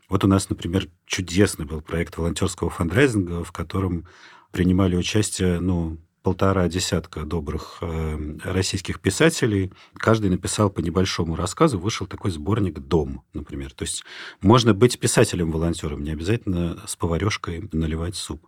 Вот 0.08 0.24
у 0.24 0.28
нас, 0.28 0.50
например, 0.50 0.88
чудесный 1.06 1.66
был 1.66 1.82
проект 1.82 2.18
волонтерского 2.18 2.70
фандрайзинга, 2.70 3.44
в 3.44 3.52
котором 3.52 4.08
принимали 4.52 4.96
участие, 4.96 5.60
ну, 5.60 5.98
полтора 6.26 6.68
десятка 6.68 7.24
добрых 7.24 7.78
э, 7.82 8.38
российских 8.46 9.00
писателей. 9.00 9.72
Каждый 9.94 10.32
написал 10.32 10.72
по 10.72 10.80
небольшому 10.80 11.36
рассказу, 11.36 11.78
вышел 11.78 12.08
такой 12.08 12.32
сборник 12.32 12.80
«Дом», 12.80 13.22
например. 13.34 13.72
То 13.74 13.84
есть 13.84 14.04
можно 14.42 14.74
быть 14.74 14.98
писателем-волонтером, 14.98 16.04
не 16.04 16.10
обязательно 16.10 16.82
с 16.88 16.96
поварешкой 16.96 17.70
наливать 17.72 18.16
суп. 18.16 18.48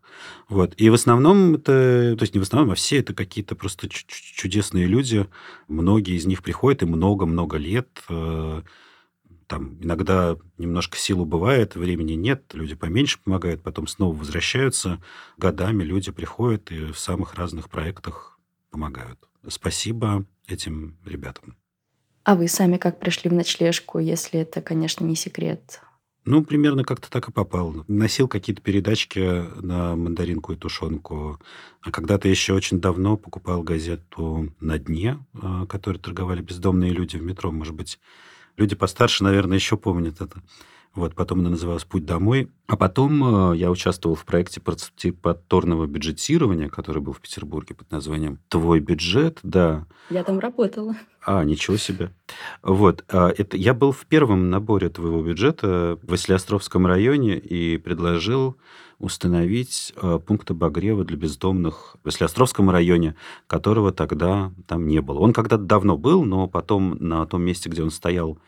Вот. 0.50 0.74
И 0.78 0.90
в 0.90 0.96
основном 0.96 1.54
это, 1.54 2.16
то 2.18 2.24
есть 2.24 2.34
не 2.34 2.40
в 2.40 2.44
основном, 2.44 2.72
а 2.72 2.76
все 2.76 2.98
это 2.98 3.14
какие-то 3.14 3.56
просто 3.56 3.88
чудесные 3.90 4.88
люди. 4.88 5.28
Многие 5.68 6.16
из 6.16 6.26
них 6.26 6.42
приходят 6.42 6.82
и 6.82 6.88
много-много 6.88 7.58
лет 7.58 7.90
э, 8.10 8.64
там 9.48 9.82
иногда 9.82 10.38
немножко 10.58 10.98
сил 10.98 11.22
убывает, 11.22 11.75
времени 11.75 12.13
нет, 12.13 12.51
люди 12.54 12.75
поменьше 12.75 13.20
помогают, 13.24 13.63
потом 13.63 13.88
снова 13.88 14.16
возвращаются. 14.16 15.01
Годами 15.38 15.84
люди 15.84 16.12
приходят 16.12 16.72
и 16.72 16.92
в 16.92 17.00
самых 17.00 17.36
разных 17.36 17.70
проектах 17.70 18.38
помогают. 18.70 19.20
Спасибо 19.48 20.25
этим 20.48 20.98
ребятам. 21.06 21.56
А 22.24 22.36
вы 22.36 22.50
сами 22.50 22.77
как 22.77 23.00
пришли 23.00 23.30
в 23.30 23.34
ночлежку, 23.34 24.00
если 24.00 24.42
это, 24.42 24.62
конечно, 24.62 25.06
не 25.06 25.16
секрет? 25.16 25.80
Ну, 26.25 26.44
примерно 26.44 26.84
как-то 26.84 27.10
так 27.10 27.30
и 27.30 27.32
попал. 27.32 27.86
Носил 27.88 28.27
какие-то 28.27 28.62
передачки 28.62 29.46
на 29.62 29.96
мандаринку 29.96 30.51
и 30.51 30.58
тушенку. 30.58 31.39
А 31.80 31.89
когда-то 31.89 32.27
еще 32.27 32.51
очень 32.51 32.82
давно 32.82 33.16
покупал 33.16 33.63
газету 33.63 34.54
«На 34.60 34.77
дне», 34.77 35.25
а, 35.42 35.66
которой 35.68 36.00
торговали 36.00 36.42
бездомные 36.42 36.92
люди 36.92 37.16
в 37.16 37.24
метро. 37.24 37.50
Может 37.50 37.75
быть, 37.75 37.98
люди 38.58 38.76
постарше, 38.76 39.24
наверное, 39.24 39.56
еще 39.58 39.78
помнят 39.78 40.22
это. 40.22 40.42
Вот, 40.98 41.13
потом 41.13 41.42
она 41.42 41.51
называлась 41.51 41.84
«Путь 41.84 42.06
домой». 42.06 42.50
А 42.66 42.75
потом 42.75 43.51
э, 43.51 43.58
я 43.58 43.70
участвовал 43.70 44.16
в 44.16 44.25
проекте 44.25 44.60
партиципаторного 44.60 45.86
бюджетирования, 45.86 46.70
который 46.70 47.04
был 47.04 47.13
в 47.13 47.22
Петербурге 47.22 47.75
под 47.75 47.92
названием 47.92 48.39
«Твой 48.50 48.80
бюджет», 48.80 49.38
да. 49.44 49.86
Я 50.10 50.24
там 50.24 50.39
работала. 50.39 50.96
А, 51.24 51.44
ничего 51.44 51.77
себе. 51.77 52.10
Вот, 52.63 53.06
а, 53.10 53.30
это, 53.30 53.58
я 53.58 53.75
был 53.75 53.92
в 53.92 54.08
первом 54.08 54.50
наборе 54.50 54.89
твоего 54.89 55.22
бюджета 55.22 56.00
в 56.01 56.10
Василиостровском 56.10 56.88
районе 56.88 57.38
и 57.38 57.77
предложил 57.77 58.58
установить 58.98 59.94
э, 60.01 60.20
пункт 60.25 60.50
обогрева 60.50 61.06
для 61.06 61.16
бездомных 61.16 61.96
в 62.01 62.06
Василиостровском 62.06 62.72
районе, 62.72 63.16
которого 63.46 63.92
тогда 63.92 64.51
там 64.66 64.88
не 64.88 65.00
было. 65.01 65.20
Он 65.20 65.32
когда-то 65.32 65.63
давно 65.63 65.96
был, 65.96 66.25
но 66.25 66.48
потом 66.48 66.98
на 67.00 67.24
том 67.27 67.44
месте, 67.44 67.70
где 67.70 67.84
он 67.84 67.92
стоял, 67.92 68.39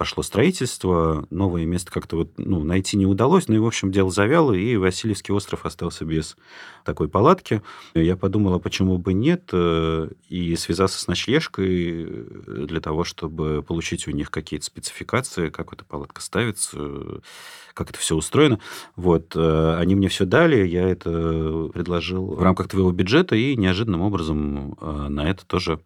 пошло 0.00 0.22
строительство, 0.22 1.26
новое 1.28 1.66
место 1.66 1.92
как-то 1.92 2.16
вот, 2.16 2.30
ну, 2.38 2.64
найти 2.64 2.96
не 2.96 3.04
удалось, 3.04 3.48
ну 3.48 3.56
и, 3.56 3.58
в 3.58 3.66
общем, 3.66 3.92
дело 3.92 4.10
завяло, 4.10 4.54
и 4.54 4.78
Васильевский 4.78 5.34
остров 5.34 5.66
остался 5.66 6.06
без 6.06 6.38
такой 6.86 7.10
палатки. 7.10 7.60
Я 7.92 8.16
подумал, 8.16 8.54
а 8.54 8.58
почему 8.58 8.96
бы 8.96 9.12
нет, 9.12 9.50
э, 9.52 10.08
и 10.30 10.56
связался 10.56 10.98
с 10.98 11.06
ночлежкой 11.06 12.06
э, 12.06 12.64
для 12.66 12.80
того, 12.80 13.04
чтобы 13.04 13.62
получить 13.62 14.08
у 14.08 14.12
них 14.12 14.30
какие-то 14.30 14.64
спецификации, 14.64 15.50
как 15.50 15.70
эта 15.74 15.84
палатка 15.84 16.22
ставится, 16.22 16.78
как 17.74 17.90
это 17.90 17.98
все 17.98 18.16
устроено. 18.16 18.58
Вот, 18.96 19.36
э, 19.36 19.76
они 19.76 19.96
мне 19.96 20.08
все 20.08 20.24
дали, 20.24 20.66
я 20.66 20.88
это 20.88 21.68
предложил 21.74 22.24
в 22.24 22.42
рамках 22.42 22.68
твоего 22.68 22.90
бюджета, 22.90 23.36
и 23.36 23.54
неожиданным 23.54 24.00
образом 24.00 24.78
на 24.80 25.28
это 25.28 25.44
тоже 25.44 25.78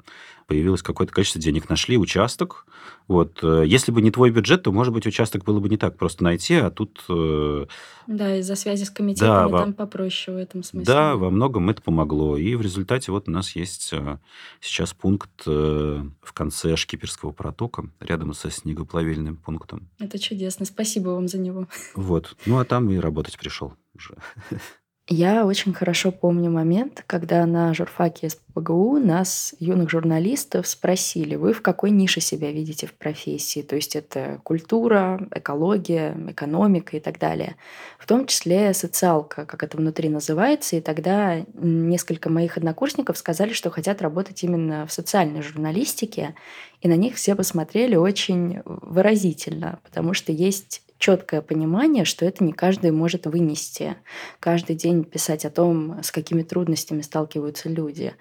появилось 0.46 0.82
какое-то 0.82 1.12
количество 1.12 1.40
денег. 1.40 1.68
Нашли 1.68 1.96
участок. 1.96 2.66
Вот. 3.08 3.38
Э, 3.42 3.64
если 3.66 3.92
бы 3.92 4.02
не 4.02 4.10
твой 4.10 4.30
бюджет, 4.30 4.62
то, 4.62 4.72
может 4.72 4.92
быть, 4.92 5.06
участок 5.06 5.44
было 5.44 5.60
бы 5.60 5.68
не 5.68 5.76
так 5.76 5.96
просто 5.96 6.24
найти, 6.24 6.54
а 6.54 6.70
тут... 6.70 7.04
Э, 7.08 7.66
да, 8.06 8.36
из-за 8.38 8.54
связи 8.54 8.84
с 8.84 8.90
комитетами 8.90 9.50
да, 9.50 9.58
там 9.58 9.70
во... 9.70 9.72
попроще 9.72 10.36
в 10.36 10.40
этом 10.40 10.62
смысле. 10.62 10.86
Да, 10.86 11.16
во 11.16 11.30
многом 11.30 11.70
это 11.70 11.82
помогло. 11.82 12.36
И 12.36 12.54
в 12.54 12.60
результате 12.60 13.12
вот 13.12 13.28
у 13.28 13.30
нас 13.30 13.56
есть 13.56 13.90
э, 13.92 14.18
сейчас 14.60 14.94
пункт 14.94 15.46
в 15.46 16.32
конце 16.32 16.76
Шкиперского 16.76 17.32
протока, 17.32 17.84
рядом 18.00 18.32
со 18.34 18.50
снегоплавильным 18.50 19.36
пунктом. 19.36 19.88
Это 19.98 20.18
чудесно. 20.18 20.64
Спасибо 20.64 21.10
вам 21.10 21.28
за 21.28 21.38
него. 21.38 21.68
Вот. 21.94 22.36
Ну, 22.46 22.58
а 22.58 22.64
там 22.64 22.90
и 22.90 22.96
работать 22.96 23.38
пришел 23.38 23.74
уже. 23.94 24.16
Я 25.06 25.44
очень 25.44 25.74
хорошо 25.74 26.12
помню 26.12 26.50
момент, 26.50 27.04
когда 27.06 27.44
на 27.44 27.74
журфаке 27.74 28.30
СПГУ 28.30 28.98
нас, 28.98 29.54
юных 29.58 29.90
журналистов, 29.90 30.66
спросили, 30.66 31.34
вы 31.34 31.52
в 31.52 31.60
какой 31.60 31.90
нише 31.90 32.22
себя 32.22 32.50
видите 32.50 32.86
в 32.86 32.94
профессии? 32.94 33.60
То 33.60 33.76
есть 33.76 33.96
это 33.96 34.40
культура, 34.44 35.28
экология, 35.34 36.16
экономика 36.30 36.96
и 36.96 37.00
так 37.00 37.18
далее. 37.18 37.56
В 37.98 38.06
том 38.06 38.26
числе 38.26 38.72
социалка, 38.72 39.44
как 39.44 39.62
это 39.62 39.76
внутри 39.76 40.08
называется. 40.08 40.76
И 40.76 40.80
тогда 40.80 41.44
несколько 41.52 42.30
моих 42.30 42.56
однокурсников 42.56 43.18
сказали, 43.18 43.52
что 43.52 43.68
хотят 43.68 44.00
работать 44.00 44.42
именно 44.42 44.86
в 44.86 44.92
социальной 44.92 45.42
журналистике. 45.42 46.34
И 46.80 46.88
на 46.88 46.96
них 46.96 47.16
все 47.16 47.34
посмотрели 47.34 47.94
очень 47.94 48.62
выразительно, 48.64 49.80
потому 49.84 50.14
что 50.14 50.32
есть 50.32 50.80
четкое 51.04 51.42
понимание, 51.42 52.06
что 52.06 52.24
это 52.24 52.42
не 52.42 52.54
каждый 52.54 52.90
может 52.90 53.26
вынести. 53.26 53.94
Каждый 54.40 54.74
день 54.74 55.04
писать 55.04 55.44
о 55.44 55.50
том, 55.50 56.02
с 56.02 56.10
какими 56.10 56.42
трудностями 56.42 57.02
сталкиваются 57.02 57.68
люди. 57.68 58.14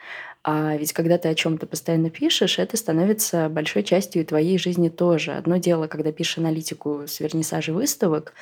А 0.43 0.75
ведь 0.75 0.91
когда 0.91 1.17
ты 1.17 1.29
о 1.29 1.33
чем-то 1.33 1.65
постоянно 1.65 2.09
пишешь, 2.09 2.59
это 2.59 2.75
становится 2.75 3.47
большой 3.47 3.83
частью 3.83 4.25
твоей 4.25 4.57
жизни 4.57 4.89
тоже. 4.89 5.31
Одно 5.31 5.55
дело, 5.55 5.87
когда 5.87 6.11
пишешь 6.11 6.39
аналитику 6.39 7.03
с 7.07 7.21
вернисажа 7.21 7.71
выставок, 7.71 8.33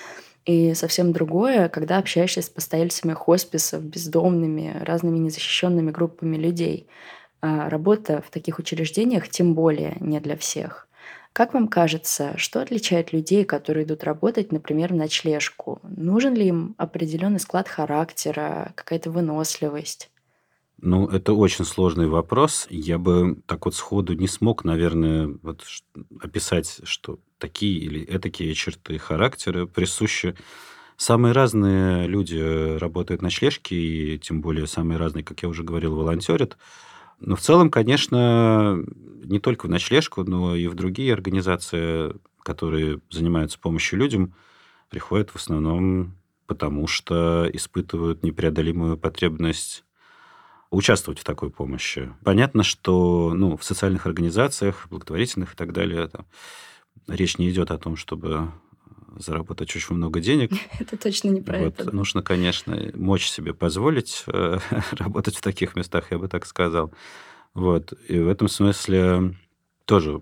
и 0.47 0.73
совсем 0.73 1.13
другое, 1.13 1.69
когда 1.69 1.99
общаешься 1.99 2.41
с 2.41 2.49
постояльцами 2.49 3.13
хосписов, 3.13 3.83
бездомными, 3.83 4.75
разными 4.81 5.19
незащищенными 5.19 5.91
группами 5.91 6.35
людей. 6.35 6.87
А 7.41 7.69
работа 7.69 8.23
в 8.27 8.31
таких 8.31 8.57
учреждениях 8.57 9.29
тем 9.29 9.53
более 9.53 9.97
не 9.99 10.19
для 10.19 10.35
всех. 10.35 10.87
Как 11.33 11.53
вам 11.53 11.67
кажется, 11.69 12.37
что 12.37 12.61
отличает 12.61 13.13
людей, 13.13 13.45
которые 13.45 13.85
идут 13.85 14.03
работать, 14.03 14.51
например, 14.51 14.91
в 14.91 14.95
ночлежку? 14.97 15.79
Нужен 15.83 16.33
ли 16.35 16.47
им 16.47 16.75
определенный 16.77 17.39
склад 17.39 17.69
характера, 17.69 18.73
какая-то 18.75 19.11
выносливость? 19.11 20.11
Ну, 20.83 21.07
это 21.07 21.33
очень 21.33 21.63
сложный 21.63 22.07
вопрос. 22.07 22.65
Я 22.69 22.97
бы 22.97 23.37
так 23.45 23.65
вот 23.65 23.75
сходу 23.75 24.13
не 24.13 24.27
смог, 24.27 24.63
наверное, 24.63 25.29
вот 25.43 25.63
описать, 26.19 26.81
что 26.83 27.19
такие 27.37 27.79
или 27.79 28.03
этакие 28.03 28.53
черты 28.55 28.97
характера 28.97 29.67
присущи. 29.67 30.35
Самые 30.97 31.33
разные 31.33 32.07
люди 32.07 32.77
работают 32.77 33.21
в 33.21 33.23
ночлежке, 33.23 33.75
и 33.75 34.19
тем 34.19 34.41
более 34.41 34.67
самые 34.67 34.97
разные, 34.97 35.23
как 35.23 35.43
я 35.43 35.49
уже 35.49 35.63
говорил, 35.63 35.95
волонтерят. 35.95 36.57
Но 37.21 37.35
в 37.35 37.41
целом, 37.41 37.69
конечно, 37.69 38.83
не 39.23 39.39
только 39.39 39.67
в 39.67 39.69
ночлежку, 39.69 40.23
но 40.23 40.55
и 40.55 40.67
в 40.67 40.73
другие 40.73 41.13
организации, 41.13 42.15
которые 42.43 42.99
занимаются 43.09 43.59
помощью 43.59 43.99
людям, 43.99 44.33
приходят 44.89 45.29
в 45.29 45.35
основном 45.35 46.15
потому, 46.47 46.87
что 46.87 47.47
испытывают 47.53 48.23
непреодолимую 48.23 48.97
потребность 48.97 49.85
участвовать 50.71 51.19
в 51.19 51.23
такой 51.23 51.51
помощи. 51.51 52.11
Понятно, 52.23 52.63
что 52.63 53.33
ну, 53.35 53.55
в 53.55 53.63
социальных 53.63 54.07
организациях, 54.07 54.87
благотворительных 54.89 55.53
и 55.53 55.55
так 55.55 55.73
далее, 55.73 56.07
там, 56.07 56.25
речь 57.07 57.37
не 57.37 57.49
идет 57.51 57.71
о 57.71 57.77
том, 57.77 57.95
чтобы 57.95 58.51
заработать 59.17 59.75
очень 59.75 59.95
много 59.95 60.19
денег. 60.19 60.51
Это 60.79 60.97
точно 60.97 61.29
не 61.29 61.41
про 61.41 61.59
вот. 61.59 61.79
это. 61.79 61.95
Нужно, 61.95 62.21
конечно, 62.21 62.77
мочь 62.93 63.29
себе 63.29 63.53
позволить 63.53 64.23
э, 64.27 64.59
работать 64.91 65.35
в 65.35 65.41
таких 65.41 65.75
местах, 65.75 66.11
я 66.11 66.17
бы 66.17 66.27
так 66.27 66.45
сказал. 66.45 66.91
Вот. 67.53 67.93
И 68.07 68.19
в 68.19 68.27
этом 68.27 68.47
смысле 68.47 69.35
тоже 69.85 70.21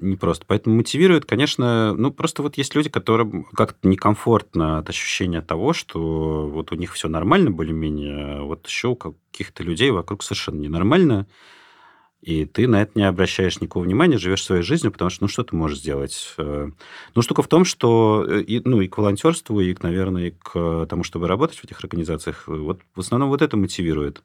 непросто. 0.00 0.44
Поэтому 0.48 0.76
мотивирует, 0.76 1.24
конечно, 1.24 1.94
ну, 1.94 2.10
просто 2.10 2.42
вот 2.42 2.56
есть 2.56 2.74
люди, 2.74 2.88
которым 2.88 3.44
как-то 3.44 3.86
некомфортно 3.86 4.78
от 4.78 4.88
ощущения 4.88 5.42
того, 5.42 5.72
что 5.72 6.48
вот 6.48 6.72
у 6.72 6.74
них 6.74 6.92
все 6.94 7.08
нормально 7.08 7.50
более-менее, 7.50 8.38
а 8.38 8.42
вот 8.42 8.66
еще 8.66 8.88
у 8.88 8.96
каких-то 8.96 9.62
людей 9.62 9.90
вокруг 9.90 10.22
совершенно 10.24 10.58
ненормально, 10.58 11.28
и 12.22 12.44
ты 12.44 12.68
на 12.68 12.82
это 12.82 12.92
не 12.96 13.04
обращаешь 13.04 13.60
никакого 13.60 13.84
внимания, 13.84 14.18
живешь 14.18 14.44
своей 14.44 14.62
жизнью, 14.62 14.92
потому 14.92 15.10
что, 15.10 15.24
ну, 15.24 15.28
что 15.28 15.42
ты 15.42 15.56
можешь 15.56 15.78
сделать? 15.78 16.34
Э, 16.36 16.68
ну, 17.14 17.22
штука 17.22 17.42
в 17.42 17.48
том, 17.48 17.64
что 17.64 18.26
э, 18.28 18.42
и, 18.42 18.60
ну, 18.62 18.80
и 18.82 18.88
к 18.88 18.98
волонтерству, 18.98 19.60
и, 19.60 19.74
наверное, 19.80 20.28
и 20.28 20.30
к 20.30 20.86
тому, 20.86 21.02
чтобы 21.02 21.28
работать 21.28 21.58
в 21.58 21.64
этих 21.64 21.80
организациях, 21.82 22.44
вот 22.46 22.80
в 22.94 23.00
основном 23.00 23.30
вот 23.30 23.40
это 23.40 23.56
мотивирует. 23.56 24.22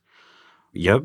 Я 0.73 1.01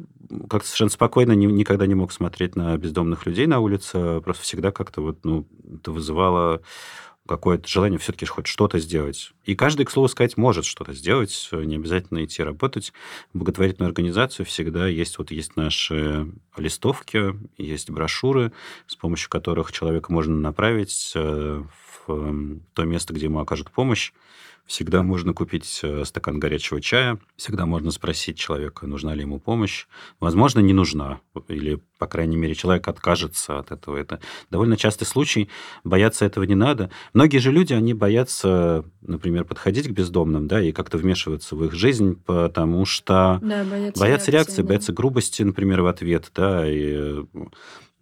как-то 0.49 0.67
совершенно 0.67 0.91
спокойно 0.91 1.33
не, 1.33 1.47
никогда 1.47 1.87
не 1.87 1.95
мог 1.95 2.11
смотреть 2.11 2.57
на 2.57 2.77
бездомных 2.77 3.25
людей 3.25 3.47
на 3.47 3.61
улице, 3.61 4.21
просто 4.21 4.43
всегда 4.43 4.73
как-то 4.73 5.01
вот, 5.01 5.25
ну, 5.25 5.47
это 5.73 5.93
вызывало 5.93 6.63
какое-то 7.31 7.69
желание 7.69 7.99
все-таки 8.01 8.27
хоть 8.27 8.49
что-то 8.49 8.81
сделать. 8.81 9.31
И 9.45 9.55
каждый, 9.55 9.87
к 9.87 9.91
слову 9.93 10.09
сказать, 10.09 10.37
может 10.37 10.65
что-то 10.65 10.93
сделать, 10.95 11.49
не 11.53 11.77
обязательно 11.77 12.25
идти 12.25 12.43
работать. 12.43 12.93
В 13.33 13.39
благотворительную 13.39 13.89
организацию 13.89 14.45
всегда 14.47 14.89
есть, 14.89 15.17
вот 15.17 15.31
есть 15.31 15.55
наши 15.55 16.27
листовки, 16.57 17.37
есть 17.57 17.89
брошюры, 17.89 18.53
с 18.89 18.97
помощью 18.97 19.31
которых 19.31 19.71
человека 19.71 20.13
можно 20.13 20.37
направить 20.37 21.13
э, 21.15 21.63
в 22.07 22.61
то 22.75 22.85
место, 22.85 23.13
где 23.15 23.27
ему 23.27 23.41
окажут 23.41 23.71
помощь. 23.71 24.13
Всегда 24.67 25.03
можно 25.03 25.33
купить 25.33 25.81
э, 25.83 26.05
стакан 26.05 26.39
горячего 26.39 26.81
чая, 26.81 27.19
всегда 27.35 27.67
можно 27.67 27.91
спросить 27.91 28.39
человека, 28.39 28.87
нужна 28.87 29.15
ли 29.15 29.23
ему 29.23 29.41
помощь. 29.41 29.87
Возможно, 30.21 30.61
не 30.61 30.73
нужна, 30.73 31.19
или, 31.49 31.81
по 31.99 32.07
крайней 32.07 32.37
мере, 32.37 32.55
человек 32.55 32.87
откажется 32.87 33.59
от 33.59 33.73
этого. 33.73 33.97
Это 33.97 34.21
довольно 34.49 34.77
частый 34.77 35.09
случай, 35.09 35.49
бояться 35.83 36.25
этого 36.25 36.45
не 36.45 36.55
надо. 36.55 36.89
Многие 37.15 37.39
же 37.39 37.51
люди, 37.51 37.73
они 37.73 37.95
боятся, 37.95 38.85
например, 39.01 39.45
подходить 39.45 39.89
к 39.89 39.91
бездомным, 39.91 40.47
да, 40.47 40.63
и 40.63 40.71
как-то 40.71 40.99
вмешиваться 40.99 41.57
в 41.57 41.65
их 41.65 41.73
жизнь, 41.73 42.15
потому 42.25 42.85
что 42.85 43.41
да, 43.43 43.65
боятся, 43.65 44.01
боятся 44.01 44.31
реакции, 44.31 44.31
реакции 44.31 44.63
да. 44.63 44.69
боятся 44.69 44.93
грубости, 44.93 45.43
например, 45.43 45.83
в 45.83 45.87
ответ, 45.87 46.31
да, 46.33 46.65
и 46.71 47.25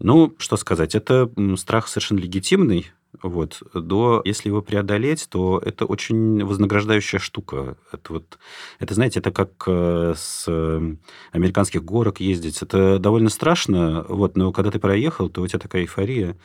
ну, 0.00 0.34
что 0.38 0.56
сказать, 0.56 0.94
это 0.94 1.30
страх 1.56 1.88
совершенно 1.88 2.18
легитимный, 2.18 2.86
вот, 3.22 3.62
до, 3.74 4.22
если 4.24 4.48
его 4.48 4.62
преодолеть, 4.62 5.28
то 5.30 5.60
это 5.64 5.86
очень 5.86 6.44
вознаграждающая 6.44 7.18
штука. 7.18 7.76
Это 7.92 8.12
вот, 8.12 8.38
это, 8.78 8.94
знаете, 8.94 9.20
это 9.20 9.30
как 9.30 9.50
э, 9.66 10.14
с 10.16 10.44
э, 10.46 10.96
американских 11.32 11.84
горок 11.84 12.20
ездить. 12.20 12.62
Это 12.62 12.98
довольно 12.98 13.30
страшно, 13.30 14.04
вот, 14.08 14.36
но 14.36 14.52
когда 14.52 14.70
ты 14.70 14.78
проехал, 14.78 15.28
то 15.28 15.42
у 15.42 15.46
тебя 15.46 15.58
такая 15.58 15.82
эйфория. 15.82 16.36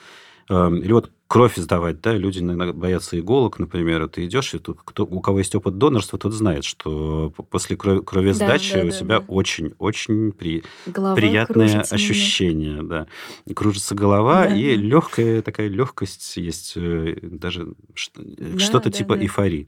Эм, 0.50 0.78
или 0.78 0.92
вот 0.92 1.12
кровь 1.34 1.56
сдавать, 1.56 2.00
да, 2.00 2.16
люди 2.16 2.38
иногда 2.38 2.74
боятся 2.74 3.20
иголок, 3.20 3.58
например, 3.58 4.08
ты 4.08 4.26
идешь, 4.26 4.54
и 4.54 4.60
тут 4.60 4.82
кто, 4.86 5.04
у 5.04 5.20
кого 5.20 5.40
есть 5.40 5.56
опыт 5.56 5.80
донорства, 5.80 6.20
тот 6.20 6.32
знает, 6.32 6.64
что 6.64 7.34
после 7.50 7.76
крови, 7.76 8.02
крови 8.02 8.34
сдачи 8.34 8.76
да, 8.76 8.82
да, 8.82 8.88
у 8.88 8.92
тебя 8.92 9.18
очень-очень 9.28 10.30
да. 10.30 10.36
при... 10.38 10.64
приятное 11.16 11.82
ощущение, 11.90 12.84
да. 12.84 13.08
Кружится 13.56 13.96
голова, 13.96 14.44
да, 14.44 14.56
и 14.56 14.76
да. 14.76 14.82
легкая 14.84 15.42
такая 15.42 15.70
легкость 15.70 16.38
есть, 16.38 16.74
э, 16.76 17.18
даже 17.24 17.74
да, 18.16 18.60
что-то 18.60 18.92
да, 18.92 18.96
типа 18.96 19.16
да. 19.16 19.24
эйфории. 19.24 19.68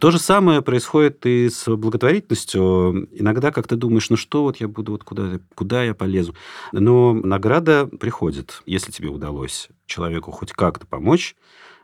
То 0.00 0.12
же 0.12 0.20
самое 0.20 0.62
происходит 0.62 1.26
и 1.26 1.48
с 1.48 1.68
благотворительностью. 1.74 3.08
Иногда, 3.10 3.50
как 3.50 3.66
ты 3.66 3.74
думаешь, 3.74 4.10
ну 4.10 4.16
что 4.16 4.44
вот 4.44 4.58
я 4.58 4.68
буду, 4.68 4.92
вот 4.92 5.02
куда, 5.02 5.40
куда 5.56 5.82
я 5.82 5.92
полезу? 5.92 6.36
Но 6.70 7.14
награда 7.14 7.86
приходит, 7.86 8.62
если 8.64 8.92
тебе 8.92 9.08
удалось 9.08 9.70
человеку 9.90 10.30
хоть 10.30 10.52
как-то 10.52 10.86
помочь, 10.86 10.99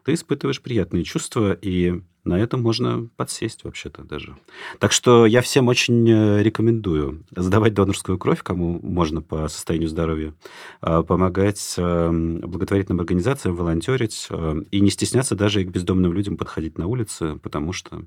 ты 0.05 0.15
испытываешь 0.15 0.63
приятные 0.63 1.03
чувства, 1.03 1.53
и 1.53 2.01
на 2.27 2.39
этом 2.39 2.63
можно 2.63 3.09
подсесть 3.17 3.65
вообще-то 3.65 4.03
даже. 4.03 4.37
Так 4.79 4.93
что 4.93 5.27
я 5.27 5.43
всем 5.43 5.69
очень 5.69 6.09
э, 6.09 6.43
рекомендую 6.43 7.25
сдавать 7.35 7.75
донорскую 7.75 8.19
кровь, 8.19 8.43
кому 8.43 8.81
можно 8.83 9.23
по 9.23 9.49
состоянию 9.49 9.89
здоровья, 9.89 10.35
а, 10.81 11.03
помогать 11.03 11.75
эм, 11.79 12.41
благотворительным 12.41 13.01
организациям, 13.01 13.55
волонтерить 13.55 14.27
э, 14.31 14.63
и 14.71 14.81
не 14.81 14.91
стесняться 14.91 15.37
даже 15.37 15.63
и 15.63 15.65
к 15.65 15.71
бездомным 15.71 16.13
людям 16.13 16.37
подходить 16.37 16.79
на 16.79 16.87
улице, 16.89 17.37
потому 17.43 17.73
что 17.73 18.05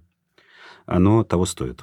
оно 0.85 1.23
того 1.23 1.45
стоит. 1.45 1.81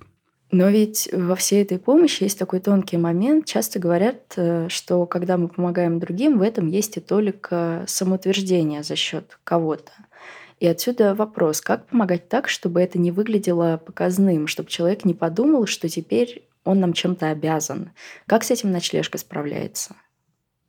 Но 0.56 0.70
ведь 0.70 1.06
во 1.12 1.36
всей 1.36 1.62
этой 1.64 1.78
помощи 1.78 2.22
есть 2.22 2.38
такой 2.38 2.60
тонкий 2.60 2.96
момент. 2.96 3.44
Часто 3.44 3.78
говорят, 3.78 4.32
э, 4.36 4.70
что 4.70 5.04
когда 5.04 5.36
мы 5.36 5.48
помогаем 5.48 6.00
другим, 6.00 6.38
в 6.38 6.42
этом 6.42 6.68
есть 6.68 6.96
и 6.96 7.00
только 7.00 7.84
самоутверждение 7.86 8.82
за 8.82 8.96
счет 8.96 9.38
кого-то. 9.44 9.92
И 10.58 10.66
отсюда 10.66 11.14
вопрос, 11.14 11.60
как 11.60 11.86
помогать 11.88 12.30
так, 12.30 12.48
чтобы 12.48 12.80
это 12.80 12.98
не 12.98 13.10
выглядело 13.10 13.78
показным, 13.84 14.46
чтобы 14.46 14.70
человек 14.70 15.04
не 15.04 15.12
подумал, 15.12 15.66
что 15.66 15.90
теперь 15.90 16.48
он 16.64 16.80
нам 16.80 16.94
чем-то 16.94 17.28
обязан. 17.28 17.90
Как 18.24 18.42
с 18.42 18.50
этим 18.50 18.72
ночлежка 18.72 19.18
справляется? 19.18 19.94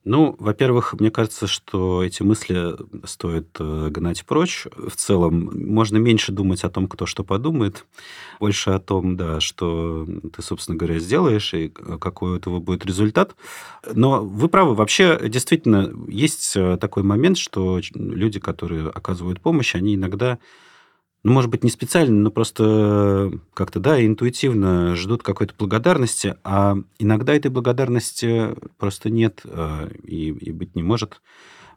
Ну, 0.10 0.38
во-первых, 0.40 0.94
мне 0.94 1.12
кажется, 1.12 1.48
что 1.48 2.02
эти 2.02 2.24
мысли 2.24 2.76
стоит 3.04 3.50
э, 3.60 3.90
гнать 3.90 4.26
прочь. 4.26 4.66
В 4.78 4.96
целом, 4.96 5.52
можно 5.54 5.98
меньше 5.98 6.32
думать 6.32 6.64
о 6.64 6.70
том, 6.70 6.88
кто 6.88 7.06
что 7.06 7.26
подумает, 7.26 7.86
больше 8.40 8.70
о 8.70 8.80
том, 8.80 9.18
да, 9.18 9.42
что 9.42 10.08
ты, 10.34 10.42
собственно 10.42 10.78
говоря, 10.78 11.00
сделаешь 11.00 11.54
и 11.54 11.68
какой 11.68 12.32
у 12.32 12.36
этого 12.38 12.60
будет 12.60 12.86
результат. 12.86 13.36
Но 13.94 14.24
вы 14.24 14.48
правы, 14.48 14.76
вообще 14.76 15.20
действительно 15.28 15.92
есть 16.08 16.56
э, 16.56 16.78
такой 16.78 17.04
момент, 17.04 17.38
что 17.38 17.82
люди, 17.94 18.40
которые 18.40 18.88
оказывают 18.88 19.42
помощь, 19.42 19.76
они 19.76 19.96
иногда 19.96 20.40
ну, 21.28 21.34
может 21.34 21.50
быть, 21.50 21.66
не 21.66 21.70
специально, 21.70 22.16
но 22.16 22.32
просто 22.32 23.34
как-то, 23.54 23.82
да, 23.82 24.04
интуитивно 24.06 24.96
ждут 24.96 25.24
какой-то 25.24 25.54
благодарности, 25.58 26.38
а 26.46 26.78
иногда 27.00 27.36
этой 27.36 27.52
благодарности 27.52 28.56
просто 28.78 29.10
нет 29.10 29.42
э, 29.44 29.90
и, 30.06 30.30
и 30.30 30.52
быть 30.54 30.74
не 30.74 30.84
может. 30.84 31.22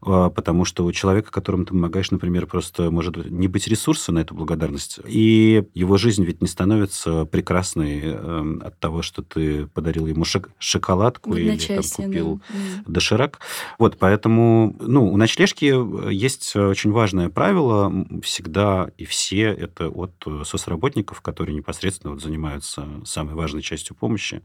А, 0.02 0.30
потому 0.30 0.64
что 0.64 0.84
у 0.84 0.92
человека, 0.92 1.30
которому 1.30 1.64
ты 1.64 1.70
помогаешь, 1.70 2.10
например, 2.10 2.46
просто 2.46 2.90
может 2.90 3.16
не 3.30 3.48
быть 3.48 3.68
ресурса 3.68 4.12
на 4.12 4.20
эту 4.20 4.34
благодарность, 4.34 4.98
и 5.06 5.64
его 5.74 5.96
жизнь 5.98 6.24
ведь 6.24 6.40
не 6.40 6.48
становится 6.48 7.26
прекрасной 7.26 8.00
эм, 8.00 8.62
от 8.64 8.78
того, 8.78 9.02
что 9.02 9.22
ты 9.22 9.66
подарил 9.66 10.06
ему 10.06 10.24
шоколадку 10.58 11.34
или 11.34 11.56
там, 11.56 11.82
купил 11.82 12.40
да. 12.48 12.82
доширак. 12.86 13.40
Вот, 13.78 13.98
поэтому, 13.98 14.76
ну, 14.80 15.12
у 15.12 15.16
ночлежки 15.16 16.10
есть 16.12 16.56
очень 16.56 16.92
важное 16.92 17.28
правило, 17.28 17.92
всегда 18.22 18.90
и 18.96 19.04
все 19.04 19.42
это 19.44 19.88
от 19.88 20.12
соцработников, 20.44 21.20
которые 21.20 21.54
непосредственно 21.54 22.14
вот 22.14 22.22
занимаются 22.22 22.86
самой 23.04 23.34
важной 23.34 23.62
частью 23.62 23.96
помощи, 23.96 24.42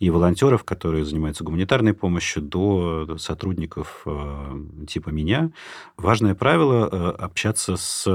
и 0.00 0.08
волонтеров, 0.08 0.64
которые 0.64 1.04
занимаются 1.04 1.44
гуманитарной 1.44 1.92
помощью, 1.92 2.42
до 2.42 3.18
сотрудников 3.18 4.02
э, 4.06 4.86
типа 4.88 5.10
меня. 5.10 5.50
Важное 5.98 6.34
правило 6.34 6.88
э, 6.90 7.10
общаться 7.22 7.76
с 7.76 8.06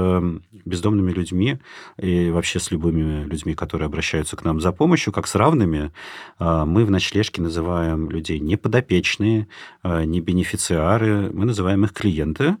бездомными 0.64 1.12
людьми 1.12 1.60
и 1.96 2.30
вообще 2.30 2.58
с 2.58 2.72
любыми 2.72 3.24
людьми, 3.24 3.54
которые 3.54 3.86
обращаются 3.86 4.36
к 4.36 4.44
нам 4.44 4.60
за 4.60 4.72
помощью, 4.72 5.12
как 5.12 5.28
с 5.28 5.36
равными. 5.36 5.92
Э, 6.40 6.64
мы 6.66 6.84
в 6.84 6.90
ночлежке 6.90 7.40
называем 7.40 8.10
людей 8.10 8.40
не 8.40 8.56
подопечные, 8.56 9.46
не 9.84 10.20
бенефициары, 10.20 11.30
мы 11.32 11.44
называем 11.44 11.84
их 11.84 11.92
клиенты, 11.92 12.56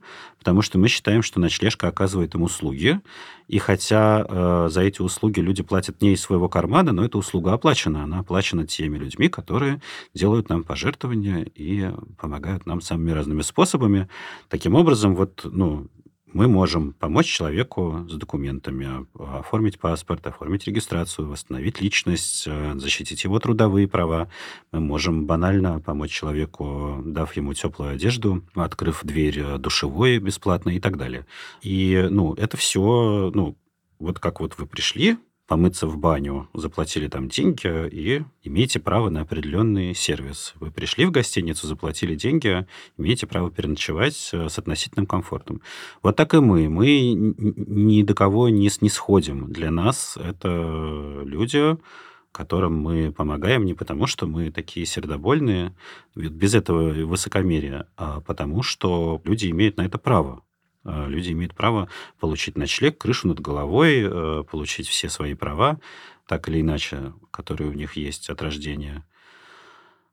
потому 0.46 0.62
что 0.62 0.78
мы 0.78 0.86
считаем, 0.86 1.24
что 1.24 1.40
ночлежка 1.40 1.88
оказывает 1.88 2.36
им 2.36 2.42
услуги, 2.42 3.00
и 3.48 3.58
хотя 3.58 4.24
э, 4.24 4.68
за 4.70 4.82
эти 4.82 5.02
услуги 5.02 5.40
люди 5.40 5.64
платят 5.64 6.00
не 6.00 6.12
из 6.12 6.20
своего 6.20 6.48
кармана, 6.48 6.92
но 6.92 7.04
эта 7.04 7.18
услуга 7.18 7.52
оплачена. 7.52 8.04
Она 8.04 8.20
оплачена 8.20 8.64
теми 8.64 8.96
людьми, 8.96 9.28
которые 9.28 9.82
делают 10.14 10.48
нам 10.48 10.62
пожертвования 10.62 11.48
и 11.56 11.90
помогают 12.16 12.64
нам 12.64 12.80
самыми 12.80 13.10
разными 13.10 13.42
способами. 13.42 14.08
Таким 14.48 14.76
образом, 14.76 15.16
вот, 15.16 15.40
ну, 15.42 15.88
мы 16.36 16.48
можем 16.48 16.92
помочь 16.92 17.26
человеку 17.26 18.04
с 18.10 18.12
документами, 18.12 19.06
оформить 19.14 19.78
паспорт, 19.78 20.26
оформить 20.26 20.66
регистрацию, 20.66 21.28
восстановить 21.28 21.80
личность, 21.80 22.44
э, 22.46 22.74
защитить 22.74 23.24
его 23.24 23.38
трудовые 23.38 23.88
права. 23.88 24.28
Мы 24.70 24.80
можем 24.80 25.24
банально 25.24 25.80
помочь 25.80 26.10
человеку, 26.10 27.02
дав 27.06 27.34
ему 27.38 27.54
теплую 27.54 27.92
одежду, 27.92 28.42
открыв 28.54 29.00
дверь 29.02 29.56
душевой 29.56 30.18
бесплатно 30.18 30.76
и 30.76 30.78
так 30.78 30.98
далее. 30.98 31.24
И, 31.62 32.06
ну, 32.10 32.34
это 32.34 32.58
все, 32.58 33.30
ну, 33.34 33.56
вот 33.98 34.18
как 34.18 34.40
вот 34.40 34.58
вы 34.58 34.66
пришли, 34.66 35.16
помыться 35.46 35.86
в 35.86 35.96
баню, 35.96 36.48
заплатили 36.54 37.08
там 37.08 37.28
деньги 37.28 37.88
и 37.88 38.24
имеете 38.42 38.80
право 38.80 39.10
на 39.10 39.22
определенный 39.22 39.94
сервис. 39.94 40.54
Вы 40.60 40.70
пришли 40.70 41.06
в 41.06 41.10
гостиницу, 41.10 41.66
заплатили 41.66 42.14
деньги, 42.14 42.66
имеете 42.98 43.26
право 43.26 43.50
переночевать 43.50 44.30
э, 44.32 44.48
с 44.48 44.58
относительным 44.58 45.06
комфортом. 45.06 45.60
Вот 46.02 46.16
так 46.16 46.34
и 46.34 46.38
мы. 46.38 46.68
Мы 46.68 47.12
ни 47.12 48.02
до 48.02 48.14
кого 48.14 48.48
не 48.48 48.68
снисходим. 48.68 49.52
Для 49.52 49.70
нас 49.70 50.16
это 50.16 51.22
люди, 51.24 51.76
которым 52.32 52.78
мы 52.78 53.12
помогаем 53.12 53.64
не 53.64 53.74
потому, 53.74 54.06
что 54.06 54.26
мы 54.26 54.50
такие 54.50 54.84
сердобольные, 54.84 55.74
без 56.14 56.54
этого 56.54 56.92
высокомерия, 57.06 57.88
а 57.96 58.20
потому 58.20 58.62
что 58.62 59.22
люди 59.24 59.50
имеют 59.50 59.76
на 59.78 59.86
это 59.86 59.96
право. 59.96 60.42
Э, 60.86 61.06
люди 61.08 61.32
имеют 61.32 61.54
право 61.54 61.88
получить 62.20 62.56
ночлег, 62.56 62.98
крышу 62.98 63.28
над 63.28 63.40
головой, 63.40 64.02
э, 64.02 64.44
получить 64.48 64.88
все 64.88 65.08
свои 65.08 65.34
права, 65.34 65.80
так 66.26 66.48
или 66.48 66.60
иначе, 66.60 67.12
которые 67.30 67.70
у 67.70 67.72
них 67.72 67.96
есть 67.96 68.30
от 68.30 68.40
рождения. 68.40 69.04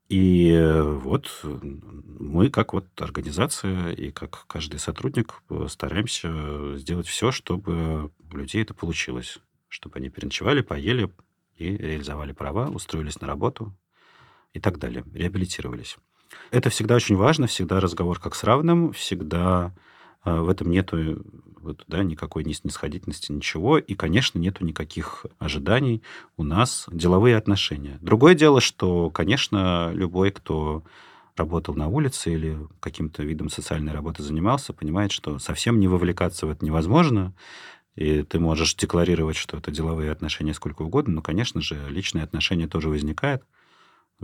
И 0.08 0.50
э, 0.50 0.82
вот 0.82 1.30
мы, 1.44 2.50
как 2.50 2.72
вот 2.72 2.86
организация 3.00 3.92
и 3.92 4.10
как 4.10 4.46
каждый 4.48 4.80
сотрудник, 4.80 5.42
стараемся 5.68 6.76
сделать 6.76 7.06
все, 7.06 7.30
чтобы 7.30 8.10
у 8.32 8.36
людей 8.36 8.62
это 8.62 8.74
получилось. 8.74 9.38
Чтобы 9.68 9.98
они 9.98 10.08
переночевали, 10.08 10.60
поели 10.60 11.10
и 11.56 11.76
реализовали 11.76 12.32
права, 12.32 12.68
устроились 12.68 13.20
на 13.20 13.26
работу 13.26 13.72
и 14.52 14.60
так 14.60 14.78
далее, 14.78 15.04
реабилитировались. 15.14 15.96
Это 16.50 16.70
всегда 16.70 16.96
очень 16.96 17.16
важно, 17.16 17.46
всегда 17.46 17.80
разговор 17.80 18.20
как 18.20 18.34
с 18.34 18.44
равным, 18.44 18.92
всегда 18.92 19.72
в 20.24 20.48
этом 20.48 20.70
нету 20.70 21.22
вот, 21.64 21.84
да, 21.88 22.02
никакой 22.04 22.44
ни 22.44 22.52
снисходительности, 22.52 23.32
ничего. 23.32 23.78
И, 23.78 23.94
конечно, 23.94 24.38
нету 24.38 24.64
никаких 24.64 25.24
ожиданий. 25.38 26.02
У 26.36 26.42
нас 26.42 26.86
деловые 26.92 27.36
отношения. 27.36 27.98
Другое 28.02 28.34
дело, 28.34 28.60
что, 28.60 29.10
конечно, 29.10 29.90
любой, 29.94 30.30
кто 30.30 30.84
работал 31.36 31.74
на 31.74 31.88
улице 31.88 32.32
или 32.32 32.58
каким-то 32.80 33.22
видом 33.22 33.48
социальной 33.48 33.92
работы 33.92 34.22
занимался, 34.22 34.72
понимает, 34.72 35.10
что 35.10 35.38
совсем 35.38 35.80
не 35.80 35.88
вовлекаться 35.88 36.46
в 36.46 36.50
это 36.50 36.64
невозможно. 36.64 37.34
И 37.96 38.22
ты 38.22 38.38
можешь 38.38 38.74
декларировать, 38.74 39.36
что 39.36 39.56
это 39.56 39.70
деловые 39.70 40.10
отношения 40.10 40.54
сколько 40.54 40.82
угодно, 40.82 41.14
но, 41.14 41.22
конечно 41.22 41.60
же, 41.60 41.80
личные 41.88 42.24
отношения 42.24 42.68
тоже 42.68 42.88
возникают. 42.88 43.42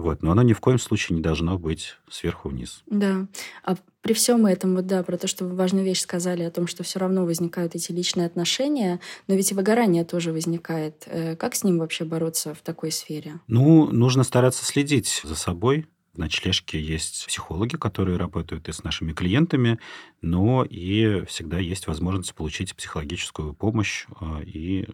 Вот, 0.00 0.22
но 0.22 0.32
оно 0.32 0.42
ни 0.42 0.54
в 0.54 0.60
коем 0.60 0.78
случае 0.78 1.16
не 1.16 1.22
должно 1.22 1.58
быть 1.58 1.96
сверху 2.08 2.48
вниз. 2.48 2.82
Да. 2.86 3.26
А 3.64 3.76
при 4.00 4.14
всем 4.14 4.46
этом, 4.46 4.74
вот 4.74 4.86
да, 4.86 5.02
про 5.02 5.18
то, 5.18 5.26
что 5.26 5.44
вы 5.44 5.54
важную 5.54 5.84
вещь 5.84 6.00
сказали 6.00 6.42
о 6.42 6.50
том, 6.50 6.66
что 6.66 6.82
все 6.82 6.98
равно 6.98 7.26
возникают 7.26 7.74
эти 7.74 7.92
личные 7.92 8.26
отношения, 8.26 8.98
но 9.28 9.34
ведь 9.34 9.52
и 9.52 9.54
выгорание 9.54 10.04
тоже 10.06 10.32
возникает. 10.32 11.04
Э, 11.06 11.36
как 11.36 11.54
с 11.54 11.64
ним 11.64 11.78
вообще 11.78 12.04
бороться 12.04 12.54
в 12.54 12.62
такой 12.62 12.92
сфере? 12.92 13.40
Ну, 13.46 13.92
нужно 13.92 14.24
стараться 14.24 14.64
следить 14.64 15.20
за 15.22 15.34
собой, 15.34 15.86
В 16.14 16.18
ночлежке 16.18 16.80
есть 16.80 17.26
психологи, 17.26 17.76
которые 17.76 18.16
работают 18.16 18.68
и 18.68 18.72
с 18.72 18.82
нашими 18.82 19.12
клиентами, 19.12 19.78
но 20.22 20.64
и 20.64 21.24
всегда 21.26 21.58
есть 21.58 21.86
возможность 21.86 22.34
получить 22.34 22.74
психологическую 22.74 23.52
помощь 23.54 24.06
а, 24.18 24.40
и 24.40 24.88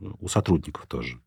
у 0.00 0.28
сотрудников 0.28 0.86
тоже. 0.86 1.20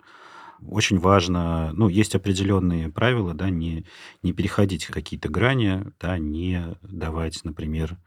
Очень 0.68 1.00
важно, 1.00 1.72
ну, 1.74 1.88
есть 1.88 2.16
определенные 2.16 2.90
правила, 2.90 3.34
да, 3.34 3.50
не, 3.50 3.86
не 4.24 4.34
переходить 4.34 4.86
какие-то 4.88 5.30
грани, 5.30 5.86
да, 6.00 6.18
не 6.18 6.76
давать, 6.82 7.44
например, 7.44 7.98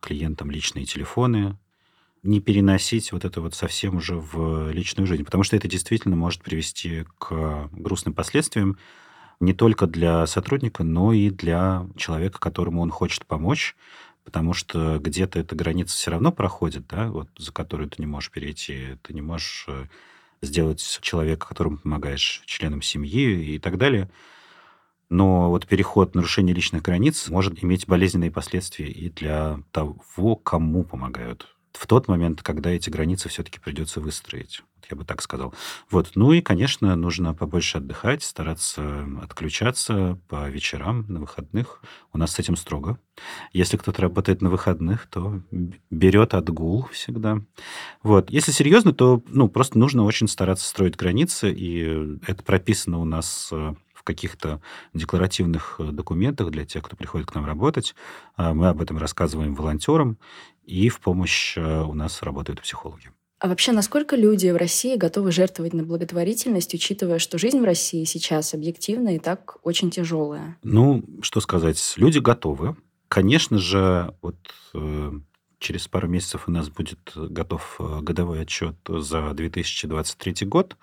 клиентам 0.00 0.50
личные 0.50 0.84
телефоны, 0.84 1.58
не 2.22 2.40
переносить 2.40 3.12
вот 3.12 3.24
это 3.24 3.40
вот 3.40 3.54
совсем 3.54 3.96
уже 3.96 4.16
в 4.16 4.70
личную 4.70 5.06
жизнь, 5.06 5.24
потому 5.24 5.44
что 5.44 5.56
это 5.56 5.68
действительно 5.68 6.16
может 6.16 6.42
привести 6.42 7.04
к 7.18 7.68
грустным 7.72 8.14
последствиям 8.14 8.78
не 9.40 9.52
только 9.54 9.86
для 9.86 10.26
сотрудника, 10.26 10.84
но 10.84 11.12
и 11.12 11.30
для 11.30 11.86
человека, 11.96 12.38
которому 12.38 12.80
он 12.80 12.90
хочет 12.90 13.26
помочь, 13.26 13.76
потому 14.24 14.52
что 14.52 14.98
где-то 14.98 15.38
эта 15.38 15.56
граница 15.56 15.96
все 15.96 16.12
равно 16.12 16.30
проходит, 16.30 16.86
да, 16.86 17.08
вот 17.08 17.28
за 17.36 17.52
которую 17.52 17.90
ты 17.90 18.00
не 18.00 18.06
можешь 18.06 18.30
перейти, 18.30 18.98
ты 19.02 19.14
не 19.14 19.20
можешь 19.20 19.66
э, 19.68 19.86
сделать 20.42 20.98
человека, 21.00 21.48
которому 21.48 21.78
помогаешь, 21.78 22.42
членом 22.46 22.82
семьи 22.82 23.54
и 23.54 23.58
так 23.58 23.78
далее. 23.78 24.10
Но 25.08 25.50
вот 25.50 25.66
переход, 25.66 26.14
нарушение 26.14 26.54
личных 26.54 26.82
границ 26.82 27.28
может 27.28 27.62
иметь 27.62 27.86
болезненные 27.86 28.30
последствия 28.30 28.88
и 28.88 29.10
для 29.10 29.60
того, 29.70 30.36
кому 30.36 30.84
помогают 30.84 31.54
в 31.72 31.86
тот 31.86 32.08
момент, 32.08 32.42
когда 32.42 32.70
эти 32.70 32.90
границы 32.90 33.28
все-таки 33.28 33.58
придется 33.60 34.00
выстроить. 34.00 34.62
Я 34.90 34.96
бы 34.96 35.04
так 35.04 35.22
сказал. 35.22 35.54
Вот. 35.90 36.12
Ну 36.16 36.32
и, 36.32 36.40
конечно, 36.40 36.94
нужно 36.96 37.34
побольше 37.34 37.78
отдыхать, 37.78 38.22
стараться 38.22 39.06
отключаться 39.22 40.18
по 40.28 40.48
вечерам, 40.50 41.06
на 41.08 41.20
выходных. 41.20 41.82
У 42.12 42.18
нас 42.18 42.32
с 42.32 42.38
этим 42.38 42.56
строго. 42.56 42.98
Если 43.52 43.76
кто-то 43.76 44.02
работает 44.02 44.42
на 44.42 44.50
выходных, 44.50 45.06
то 45.06 45.40
берет 45.90 46.34
отгул 46.34 46.88
всегда. 46.92 47.38
Вот. 48.02 48.30
Если 48.30 48.52
серьезно, 48.52 48.92
то 48.92 49.22
ну, 49.28 49.48
просто 49.48 49.78
нужно 49.78 50.04
очень 50.04 50.28
стараться 50.28 50.68
строить 50.68 50.96
границы, 50.96 51.52
и 51.52 52.18
это 52.26 52.42
прописано 52.42 52.98
у 52.98 53.04
нас 53.04 53.48
э, 53.52 53.74
в 54.02 54.04
каких-то 54.04 54.60
декларативных 54.94 55.76
э, 55.78 55.84
документах 55.92 56.50
для 56.50 56.64
тех, 56.64 56.82
кто 56.82 56.96
приходит 56.96 57.28
к 57.28 57.34
нам 57.34 57.46
работать. 57.46 57.94
А 58.36 58.52
мы 58.52 58.68
об 58.68 58.82
этом 58.82 58.98
рассказываем 58.98 59.54
волонтерам, 59.54 60.18
и 60.64 60.88
в 60.88 61.00
помощь 61.00 61.56
э, 61.56 61.82
у 61.82 61.94
нас 61.94 62.22
работают 62.22 62.60
психологи. 62.60 63.10
А 63.38 63.48
вообще, 63.48 63.72
насколько 63.72 64.16
люди 64.16 64.48
в 64.48 64.56
России 64.56 64.96
готовы 64.96 65.32
жертвовать 65.32 65.72
на 65.72 65.84
благотворительность, 65.84 66.74
учитывая, 66.74 67.18
что 67.18 67.38
жизнь 67.38 67.60
в 67.60 67.64
России 67.64 68.04
сейчас 68.04 68.54
объективно 68.54 69.14
и 69.16 69.18
так 69.18 69.58
очень 69.62 69.90
тяжелая? 69.90 70.56
Ну, 70.62 71.04
что 71.22 71.40
сказать, 71.40 71.94
люди 71.96 72.18
готовы. 72.18 72.76
Конечно 73.08 73.58
же, 73.58 74.14
вот 74.22 74.36
э, 74.74 75.12
через 75.58 75.86
пару 75.86 76.08
месяцев 76.08 76.44
у 76.48 76.50
нас 76.50 76.68
будет 76.68 77.12
готов 77.14 77.76
э, 77.78 78.00
годовой 78.00 78.42
отчет 78.42 78.76
за 78.88 79.32
2023 79.32 80.46
год. 80.46 80.76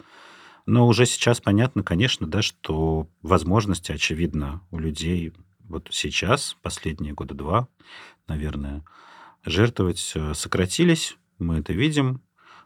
Но 0.69 0.87
уже 0.87 1.07
сейчас 1.07 1.41
понятно, 1.41 1.81
конечно, 1.81 2.27
да, 2.27 2.43
что 2.43 3.09
возможности, 3.23 3.91
очевидно, 3.91 4.61
у 4.69 4.77
людей 4.77 5.33
вот 5.67 5.87
сейчас, 5.89 6.57
последние 6.61 7.13
года 7.13 7.33
два, 7.33 7.67
наверное, 8.27 8.85
жертвовать 9.43 10.11
э, 10.13 10.35
сократились. 10.35 11.17
Мы 11.39 11.57
это 11.57 11.73
видим. 11.73 12.21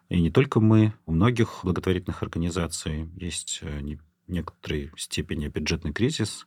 И 0.09 0.21
не 0.21 0.31
только 0.31 0.59
мы. 0.59 0.93
У 1.05 1.13
многих 1.13 1.61
благотворительных 1.63 2.23
организаций 2.23 3.09
есть 3.15 3.59
э, 3.61 3.79
некоторой 4.27 4.91
степени 4.97 5.47
бюджетный 5.47 5.93
кризис. 5.93 6.45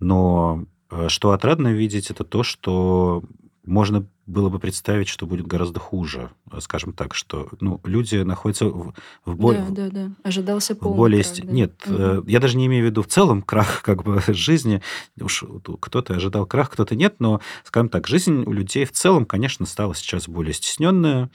Но 0.00 0.64
э, 0.90 1.08
что 1.10 1.32
отрадно 1.32 1.74
видеть, 1.74 2.10
это 2.10 2.24
то, 2.24 2.42
что 2.42 3.22
можно 3.66 4.08
было 4.28 4.50
бы 4.50 4.58
представить, 4.58 5.08
что 5.08 5.26
будет 5.26 5.46
гораздо 5.46 5.80
хуже, 5.80 6.30
скажем 6.60 6.92
так, 6.92 7.14
что 7.14 7.48
ну, 7.60 7.80
люди 7.84 8.16
находятся 8.16 8.66
в, 8.66 8.94
в 9.24 9.36
более... 9.36 9.64
Да, 9.70 9.88
да, 9.88 9.90
да. 9.90 10.10
Ожидался 10.22 10.76
полный 10.76 10.96
более... 10.96 11.24
крах, 11.24 11.36
да. 11.46 11.52
Нет, 11.52 11.72
угу. 11.86 12.28
я 12.28 12.38
даже 12.38 12.58
не 12.58 12.66
имею 12.66 12.84
в 12.84 12.86
виду 12.86 13.02
в 13.02 13.06
целом 13.08 13.40
крах 13.42 13.82
как 13.84 14.04
бы 14.04 14.22
жизни. 14.28 14.82
Уж 15.18 15.44
кто-то 15.80 16.14
ожидал 16.14 16.44
крах, 16.46 16.70
кто-то 16.70 16.94
нет, 16.94 17.16
но, 17.20 17.40
скажем 17.64 17.88
так, 17.88 18.06
жизнь 18.06 18.44
у 18.44 18.52
людей 18.52 18.84
в 18.84 18.92
целом, 18.92 19.24
конечно, 19.24 19.64
стала 19.64 19.94
сейчас 19.94 20.28
более 20.28 20.52
стесненная, 20.52 21.30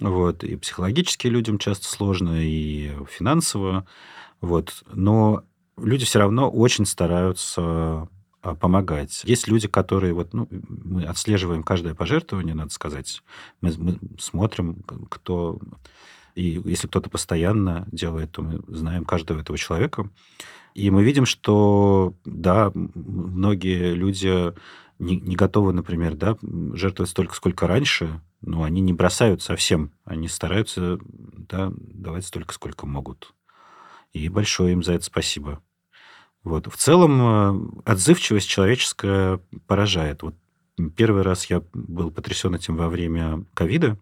вот, 0.00 0.44
и 0.44 0.56
психологически 0.56 1.26
людям 1.26 1.58
часто 1.58 1.86
сложно, 1.88 2.36
и 2.40 2.92
финансово, 3.10 3.86
вот, 4.40 4.84
но 4.92 5.42
люди 5.76 6.04
все 6.04 6.20
равно 6.20 6.48
очень 6.48 6.86
стараются 6.86 8.08
помогать. 8.54 9.22
Есть 9.24 9.48
люди, 9.48 9.68
которые 9.68 10.12
вот, 10.12 10.32
ну, 10.32 10.48
мы 10.50 11.04
отслеживаем 11.04 11.62
каждое 11.62 11.94
пожертвование, 11.94 12.54
надо 12.54 12.70
сказать. 12.70 13.22
Мы, 13.60 13.72
мы 13.76 13.98
смотрим, 14.18 14.82
кто... 15.08 15.58
И 16.34 16.60
если 16.64 16.86
кто-то 16.86 17.08
постоянно 17.08 17.86
делает, 17.90 18.32
то 18.32 18.42
мы 18.42 18.62
знаем 18.68 19.04
каждого 19.04 19.40
этого 19.40 19.56
человека. 19.56 20.10
И 20.74 20.90
мы 20.90 21.02
видим, 21.02 21.24
что, 21.24 22.14
да, 22.26 22.70
многие 22.74 23.94
люди 23.94 24.52
не, 24.98 25.16
не 25.16 25.34
готовы, 25.34 25.72
например, 25.72 26.14
да, 26.14 26.36
жертвовать 26.74 27.10
столько, 27.10 27.34
сколько 27.34 27.66
раньше, 27.66 28.20
но 28.42 28.62
они 28.62 28.82
не 28.82 28.92
бросают 28.92 29.42
совсем. 29.42 29.92
Они 30.04 30.28
стараются 30.28 30.98
да, 31.02 31.72
давать 31.76 32.26
столько, 32.26 32.52
сколько 32.52 32.86
могут. 32.86 33.34
И 34.12 34.28
большое 34.28 34.72
им 34.72 34.82
за 34.82 34.92
это 34.92 35.04
спасибо. 35.04 35.62
Вот. 36.46 36.72
В 36.72 36.76
целом 36.76 37.20
э, 37.20 37.90
отзывчивость 37.90 38.48
человеческая 38.48 39.40
поражает. 39.66 40.22
Вот 40.22 40.36
первый 40.94 41.22
раз 41.22 41.46
я 41.46 41.60
был 41.72 42.12
потрясен 42.12 42.54
этим 42.54 42.76
во 42.76 42.88
время 42.88 43.44
ковида, 43.52 43.98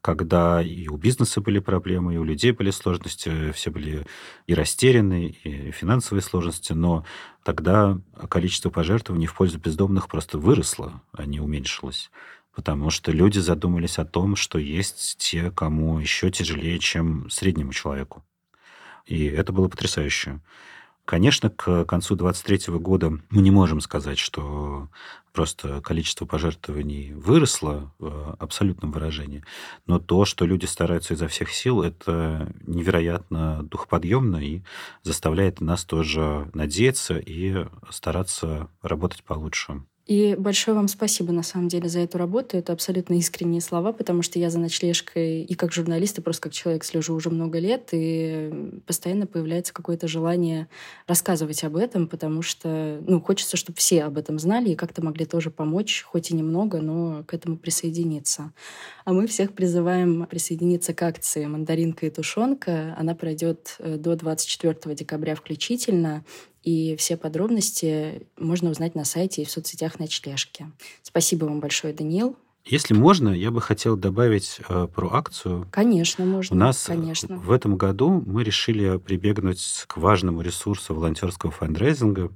когда 0.00 0.62
и 0.62 0.88
у 0.88 0.96
бизнеса 0.96 1.42
были 1.42 1.58
проблемы, 1.58 2.14
и 2.14 2.16
у 2.16 2.24
людей 2.24 2.52
были 2.52 2.70
сложности, 2.70 3.52
все 3.52 3.70
были 3.70 4.06
и 4.46 4.54
растеряны, 4.54 5.36
и 5.44 5.72
финансовые 5.72 6.22
сложности, 6.22 6.72
но 6.72 7.04
тогда 7.44 8.00
количество 8.30 8.70
пожертвований 8.70 9.26
в 9.26 9.34
пользу 9.34 9.58
бездомных 9.58 10.08
просто 10.08 10.38
выросло, 10.38 11.02
а 11.12 11.26
не 11.26 11.38
уменьшилось. 11.38 12.10
Потому 12.54 12.88
что 12.88 13.12
люди 13.12 13.40
задумались 13.40 13.98
о 13.98 14.06
том, 14.06 14.36
что 14.36 14.58
есть 14.58 15.18
те, 15.18 15.50
кому 15.50 15.98
еще 15.98 16.30
тяжелее, 16.30 16.78
чем 16.78 17.28
среднему 17.28 17.74
человеку. 17.74 18.24
И 19.04 19.26
это 19.26 19.52
было 19.52 19.68
потрясающе. 19.68 20.40
Конечно, 21.06 21.50
к 21.50 21.84
концу 21.84 22.16
2023 22.16 22.74
года 22.78 23.10
мы 23.30 23.40
не 23.40 23.52
можем 23.52 23.80
сказать, 23.80 24.18
что 24.18 24.88
просто 25.32 25.80
количество 25.80 26.26
пожертвований 26.26 27.12
выросло 27.12 27.94
в 28.00 28.34
абсолютном 28.40 28.90
выражении, 28.90 29.44
но 29.86 30.00
то, 30.00 30.24
что 30.24 30.44
люди 30.44 30.64
стараются 30.64 31.14
изо 31.14 31.28
всех 31.28 31.52
сил, 31.52 31.82
это 31.82 32.52
невероятно 32.66 33.62
духоподъемно 33.62 34.38
и 34.38 34.62
заставляет 35.04 35.60
нас 35.60 35.84
тоже 35.84 36.50
надеяться 36.54 37.18
и 37.18 37.66
стараться 37.88 38.68
работать 38.82 39.22
получше. 39.22 39.84
И 40.06 40.36
большое 40.38 40.76
вам 40.76 40.86
спасибо, 40.86 41.32
на 41.32 41.42
самом 41.42 41.66
деле, 41.66 41.88
за 41.88 41.98
эту 41.98 42.16
работу. 42.16 42.56
Это 42.56 42.72
абсолютно 42.72 43.14
искренние 43.14 43.60
слова, 43.60 43.92
потому 43.92 44.22
что 44.22 44.38
я 44.38 44.50
за 44.50 44.60
ночлежкой 44.60 45.42
и 45.42 45.54
как 45.54 45.72
журналист, 45.72 46.18
и 46.18 46.22
просто 46.22 46.42
как 46.42 46.52
человек 46.52 46.84
слежу 46.84 47.12
уже 47.14 47.28
много 47.28 47.58
лет, 47.58 47.88
и 47.90 48.80
постоянно 48.86 49.26
появляется 49.26 49.74
какое-то 49.74 50.06
желание 50.06 50.68
рассказывать 51.08 51.64
об 51.64 51.74
этом, 51.74 52.06
потому 52.06 52.42
что 52.42 53.00
ну, 53.04 53.20
хочется, 53.20 53.56
чтобы 53.56 53.78
все 53.78 54.04
об 54.04 54.16
этом 54.16 54.38
знали 54.38 54.70
и 54.70 54.76
как-то 54.76 55.02
могли 55.02 55.26
тоже 55.26 55.50
помочь, 55.50 56.04
хоть 56.06 56.30
и 56.30 56.36
немного, 56.36 56.80
но 56.80 57.24
к 57.24 57.34
этому 57.34 57.56
присоединиться. 57.56 58.52
А 59.04 59.12
мы 59.12 59.26
всех 59.26 59.54
призываем 59.54 60.24
присоединиться 60.26 60.94
к 60.94 61.02
акции 61.02 61.46
«Мандаринка 61.46 62.06
и 62.06 62.10
тушенка». 62.10 62.94
Она 62.96 63.16
пройдет 63.16 63.74
э, 63.80 63.96
до 63.96 64.14
24 64.14 64.94
декабря 64.94 65.34
включительно. 65.34 66.24
И 66.66 66.96
все 66.96 67.16
подробности 67.16 68.26
можно 68.36 68.70
узнать 68.70 68.96
на 68.96 69.04
сайте 69.04 69.40
и 69.40 69.44
в 69.44 69.50
соцсетях 69.50 70.00
ночлежки. 70.00 70.66
Спасибо 71.00 71.44
вам 71.44 71.60
большое, 71.60 71.94
Даниил. 71.94 72.36
Если 72.64 72.92
можно, 72.92 73.28
я 73.28 73.52
бы 73.52 73.60
хотел 73.60 73.96
добавить 73.96 74.58
э, 74.68 74.88
про 74.92 75.12
акцию. 75.12 75.68
Конечно, 75.70 76.24
можно. 76.24 76.56
У 76.56 76.58
нас 76.58 76.82
конечно. 76.82 77.36
в 77.36 77.52
этом 77.52 77.76
году 77.76 78.20
мы 78.26 78.42
решили 78.42 78.98
прибегнуть 78.98 79.84
к 79.86 79.96
важному 79.98 80.40
ресурсу 80.40 80.92
волонтерского 80.92 81.52
фандрейзинга, 81.52 82.32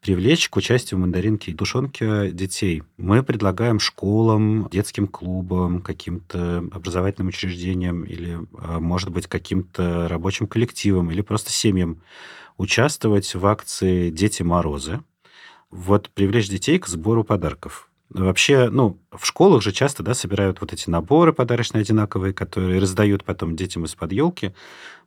привлечь 0.00 0.48
к 0.48 0.54
участию 0.54 0.98
в 0.98 1.00
мандаринке 1.00 1.50
и 1.50 1.54
тушенке 1.54 2.30
детей. 2.30 2.84
Мы 2.96 3.24
предлагаем 3.24 3.80
школам, 3.80 4.68
детским 4.70 5.08
клубам, 5.08 5.82
каким-то 5.82 6.58
образовательным 6.70 7.30
учреждениям 7.30 8.04
или, 8.04 8.38
э, 8.38 8.78
может 8.78 9.10
быть, 9.10 9.26
каким-то 9.26 10.06
рабочим 10.06 10.46
коллективам 10.46 11.10
или 11.10 11.22
просто 11.22 11.50
семьям 11.50 12.00
участвовать 12.56 13.34
в 13.34 13.46
акции 13.46 14.10
«Дети 14.10 14.42
Морозы». 14.42 15.00
Вот 15.70 16.10
привлечь 16.10 16.48
детей 16.48 16.78
к 16.78 16.86
сбору 16.86 17.24
подарков. 17.24 17.90
Вообще, 18.08 18.70
ну, 18.70 19.00
в 19.10 19.26
школах 19.26 19.62
же 19.62 19.72
часто, 19.72 20.04
да, 20.04 20.14
собирают 20.14 20.60
вот 20.60 20.72
эти 20.72 20.88
наборы 20.88 21.32
подарочные 21.32 21.82
одинаковые, 21.82 22.32
которые 22.32 22.78
раздают 22.78 23.24
потом 23.24 23.56
детям 23.56 23.84
из-под 23.84 24.12
елки. 24.12 24.54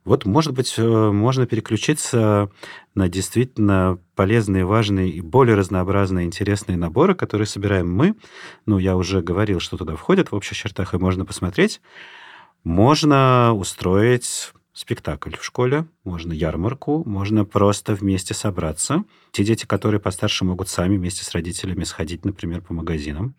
Вот, 0.04 0.26
может 0.26 0.52
быть, 0.52 0.74
э, 0.76 1.10
можно 1.10 1.46
переключиться 1.46 2.50
на 2.94 3.08
действительно 3.08 3.98
полезные, 4.14 4.66
важные 4.66 5.08
и 5.08 5.22
более 5.22 5.56
разнообразные, 5.56 6.26
интересные 6.26 6.76
наборы, 6.76 7.14
которые 7.14 7.46
собираем 7.46 7.90
мы. 7.90 8.16
Ну, 8.66 8.76
я 8.76 8.96
уже 8.96 9.22
говорил, 9.22 9.60
что 9.60 9.78
туда 9.78 9.96
входят 9.96 10.30
в 10.30 10.34
общих 10.34 10.56
чертах, 10.56 10.92
и 10.92 10.98
можно 10.98 11.24
посмотреть. 11.24 11.80
Можно 12.64 13.54
устроить 13.54 14.52
спектакль 14.80 15.36
в 15.36 15.44
школе, 15.44 15.86
можно 16.04 16.32
ярмарку, 16.32 17.04
можно 17.04 17.44
просто 17.44 17.94
вместе 17.94 18.32
собраться. 18.32 19.04
Те 19.30 19.44
дети, 19.44 19.66
которые 19.66 20.00
постарше, 20.00 20.46
могут 20.46 20.70
сами 20.70 20.96
вместе 20.96 21.22
с 21.22 21.32
родителями 21.32 21.84
сходить, 21.84 22.24
например, 22.24 22.62
по 22.62 22.72
магазинам. 22.72 23.34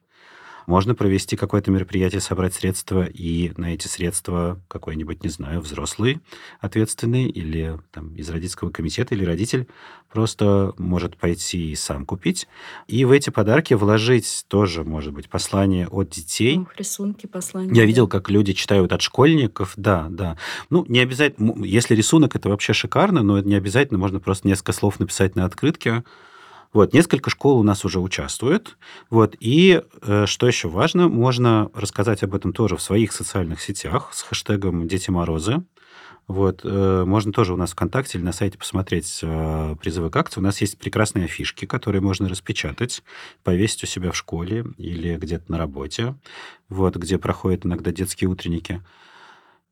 Можно 0.68 0.94
провести 0.94 1.36
какое-то 1.36 1.72
мероприятие, 1.72 2.22
собрать 2.22 2.54
средства, 2.54 3.06
и 3.06 3.52
на 3.58 3.74
эти 3.74 3.88
средства 3.88 4.62
какой-нибудь, 4.68 5.24
не 5.24 5.30
знаю, 5.30 5.62
взрослый 5.62 6.22
ответственный 6.60 7.26
или 7.26 7.80
там, 7.92 8.14
из 8.14 8.30
родительского 8.30 8.70
комитета 8.70 9.16
или 9.16 9.26
родитель 9.26 9.68
просто 10.12 10.74
может 10.78 11.18
пойти 11.18 11.72
и 11.72 11.76
сам 11.76 12.06
купить. 12.06 12.48
И 12.88 13.06
в 13.06 13.12
эти 13.12 13.30
подарки 13.30 13.74
вложить 13.74 14.46
тоже, 14.48 14.84
может 14.84 15.14
быть, 15.14 15.30
послание 15.30 15.88
от 15.88 16.10
детей. 16.10 16.60
Ох, 16.60 16.76
рисунки, 16.78 17.26
послания. 17.26 17.74
Я 17.74 17.86
видел, 17.86 18.08
как 18.08 18.30
люди 18.30 18.54
читают 18.54 18.92
от 18.94 19.02
школьников. 19.02 19.74
Да, 19.76 20.08
да. 20.10 20.38
Ну, 20.70 20.86
не 20.88 21.00
обязательно... 21.00 21.64
Если 21.64 21.96
рисунок, 21.96 22.36
это 22.36 22.50
вообще 22.50 22.74
шикарно, 22.74 23.24
но 23.24 23.38
это 23.38 23.48
не 23.48 23.56
обязательно. 23.56 24.00
Можно 24.00 24.20
просто 24.20 24.48
несколько 24.48 24.74
слов 24.74 25.00
написать 25.00 25.36
на 25.36 25.46
открытке 25.46 26.04
вот, 26.74 26.94
несколько 26.94 27.30
школ 27.30 27.60
у 27.60 27.64
нас 27.64 27.84
уже 27.84 28.00
участвуют. 28.00 28.78
Вот, 29.10 29.36
и 29.40 29.82
э, 30.02 30.26
что 30.26 30.48
еще 30.48 30.70
важно, 30.70 31.10
можно 31.10 31.70
рассказать 31.74 32.24
об 32.24 32.34
этом 32.34 32.54
тоже 32.54 32.78
в 32.78 32.82
своих 32.82 33.12
социальных 33.12 33.62
сетях 33.62 34.10
с 34.14 34.22
хэштегом 34.22 34.88
«Дети 34.88 35.10
Морозы». 35.10 35.64
Вот, 36.32 36.62
э, 36.64 37.04
можно 37.06 37.34
тоже 37.34 37.54
у 37.54 37.58
нас 37.58 37.72
ВКонтакте 37.72 38.18
или 38.18 38.24
на 38.24 38.32
сайте 38.32 38.58
посмотреть 38.58 39.20
э, 39.22 39.76
призывы 39.82 40.10
к 40.10 40.16
акции. 40.16 40.40
У 40.40 40.44
нас 40.44 40.62
есть 40.62 40.78
прекрасные 40.78 41.26
афишки, 41.26 41.66
которые 41.66 42.02
можно 42.02 42.30
распечатать, 42.30 43.04
повесить 43.44 43.84
у 43.84 43.88
себя 43.88 44.12
в 44.12 44.16
школе 44.16 44.66
или 44.78 45.18
где-то 45.18 45.52
на 45.52 45.58
работе, 45.58 46.16
вот, 46.70 46.96
где 46.96 47.18
проходят 47.18 47.66
иногда 47.66 47.92
детские 47.92 48.30
утренники. 48.30 48.82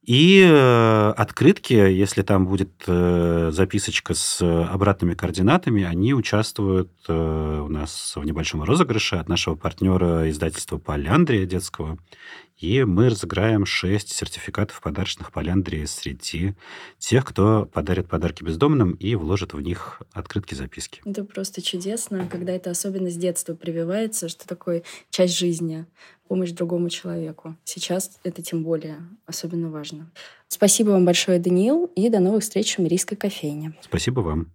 И 0.03 0.45
э, 0.45 1.13
открытки, 1.15 1.73
если 1.73 2.23
там 2.23 2.45
будет 2.45 2.71
записочка 2.85 4.13
с 4.13 4.41
обратными 4.41 5.13
координатами, 5.13 5.83
они 5.83 6.13
участвуют 6.13 6.91
у 7.07 7.67
нас 7.69 8.13
в 8.17 8.25
небольшом 8.25 8.63
розыгрыше 8.63 9.15
от 9.15 9.29
нашего 9.29 9.55
партнера 9.55 10.29
издательства 10.29 10.77
«Поляндрия» 10.77 11.45
детского. 11.45 11.97
И 12.59 12.83
мы 12.83 13.07
разыграем 13.09 13.65
6 13.65 14.09
сертификатов 14.09 14.81
подарочных 14.81 15.31
«Поляндрии» 15.31 15.85
среди 15.85 16.55
тех, 16.97 17.25
кто 17.25 17.65
подарит 17.65 18.09
подарки 18.09 18.43
бездомным 18.43 18.91
и 18.91 19.15
вложит 19.15 19.53
в 19.53 19.61
них 19.61 20.01
открытки-записки. 20.11 21.01
Это 21.05 21.23
просто 21.23 21.61
чудесно, 21.61 22.27
когда 22.27 22.51
это 22.51 22.69
особенно 22.69 23.09
с 23.09 23.15
детства 23.15 23.55
прививается, 23.55 24.27
что 24.27 24.45
такое 24.45 24.83
часть 25.09 25.37
жизни 25.37 25.85
помощь 26.27 26.51
другому 26.51 26.89
человеку. 26.89 27.55
Сейчас 27.63 28.19
это 28.23 28.41
тем 28.41 28.63
более 28.63 28.97
особенно 29.25 29.69
важно. 29.69 30.11
Спасибо 30.49 30.89
вам 30.89 31.05
большое, 31.05 31.39
Даниил, 31.39 31.85
и 31.95 32.09
до 32.09 32.19
новых 32.19 32.43
встреч 32.43 32.75
в 32.75 32.81
Мирийской 32.81 33.15
кофейне. 33.15 33.73
Спасибо 33.81 34.19
вам. 34.19 34.51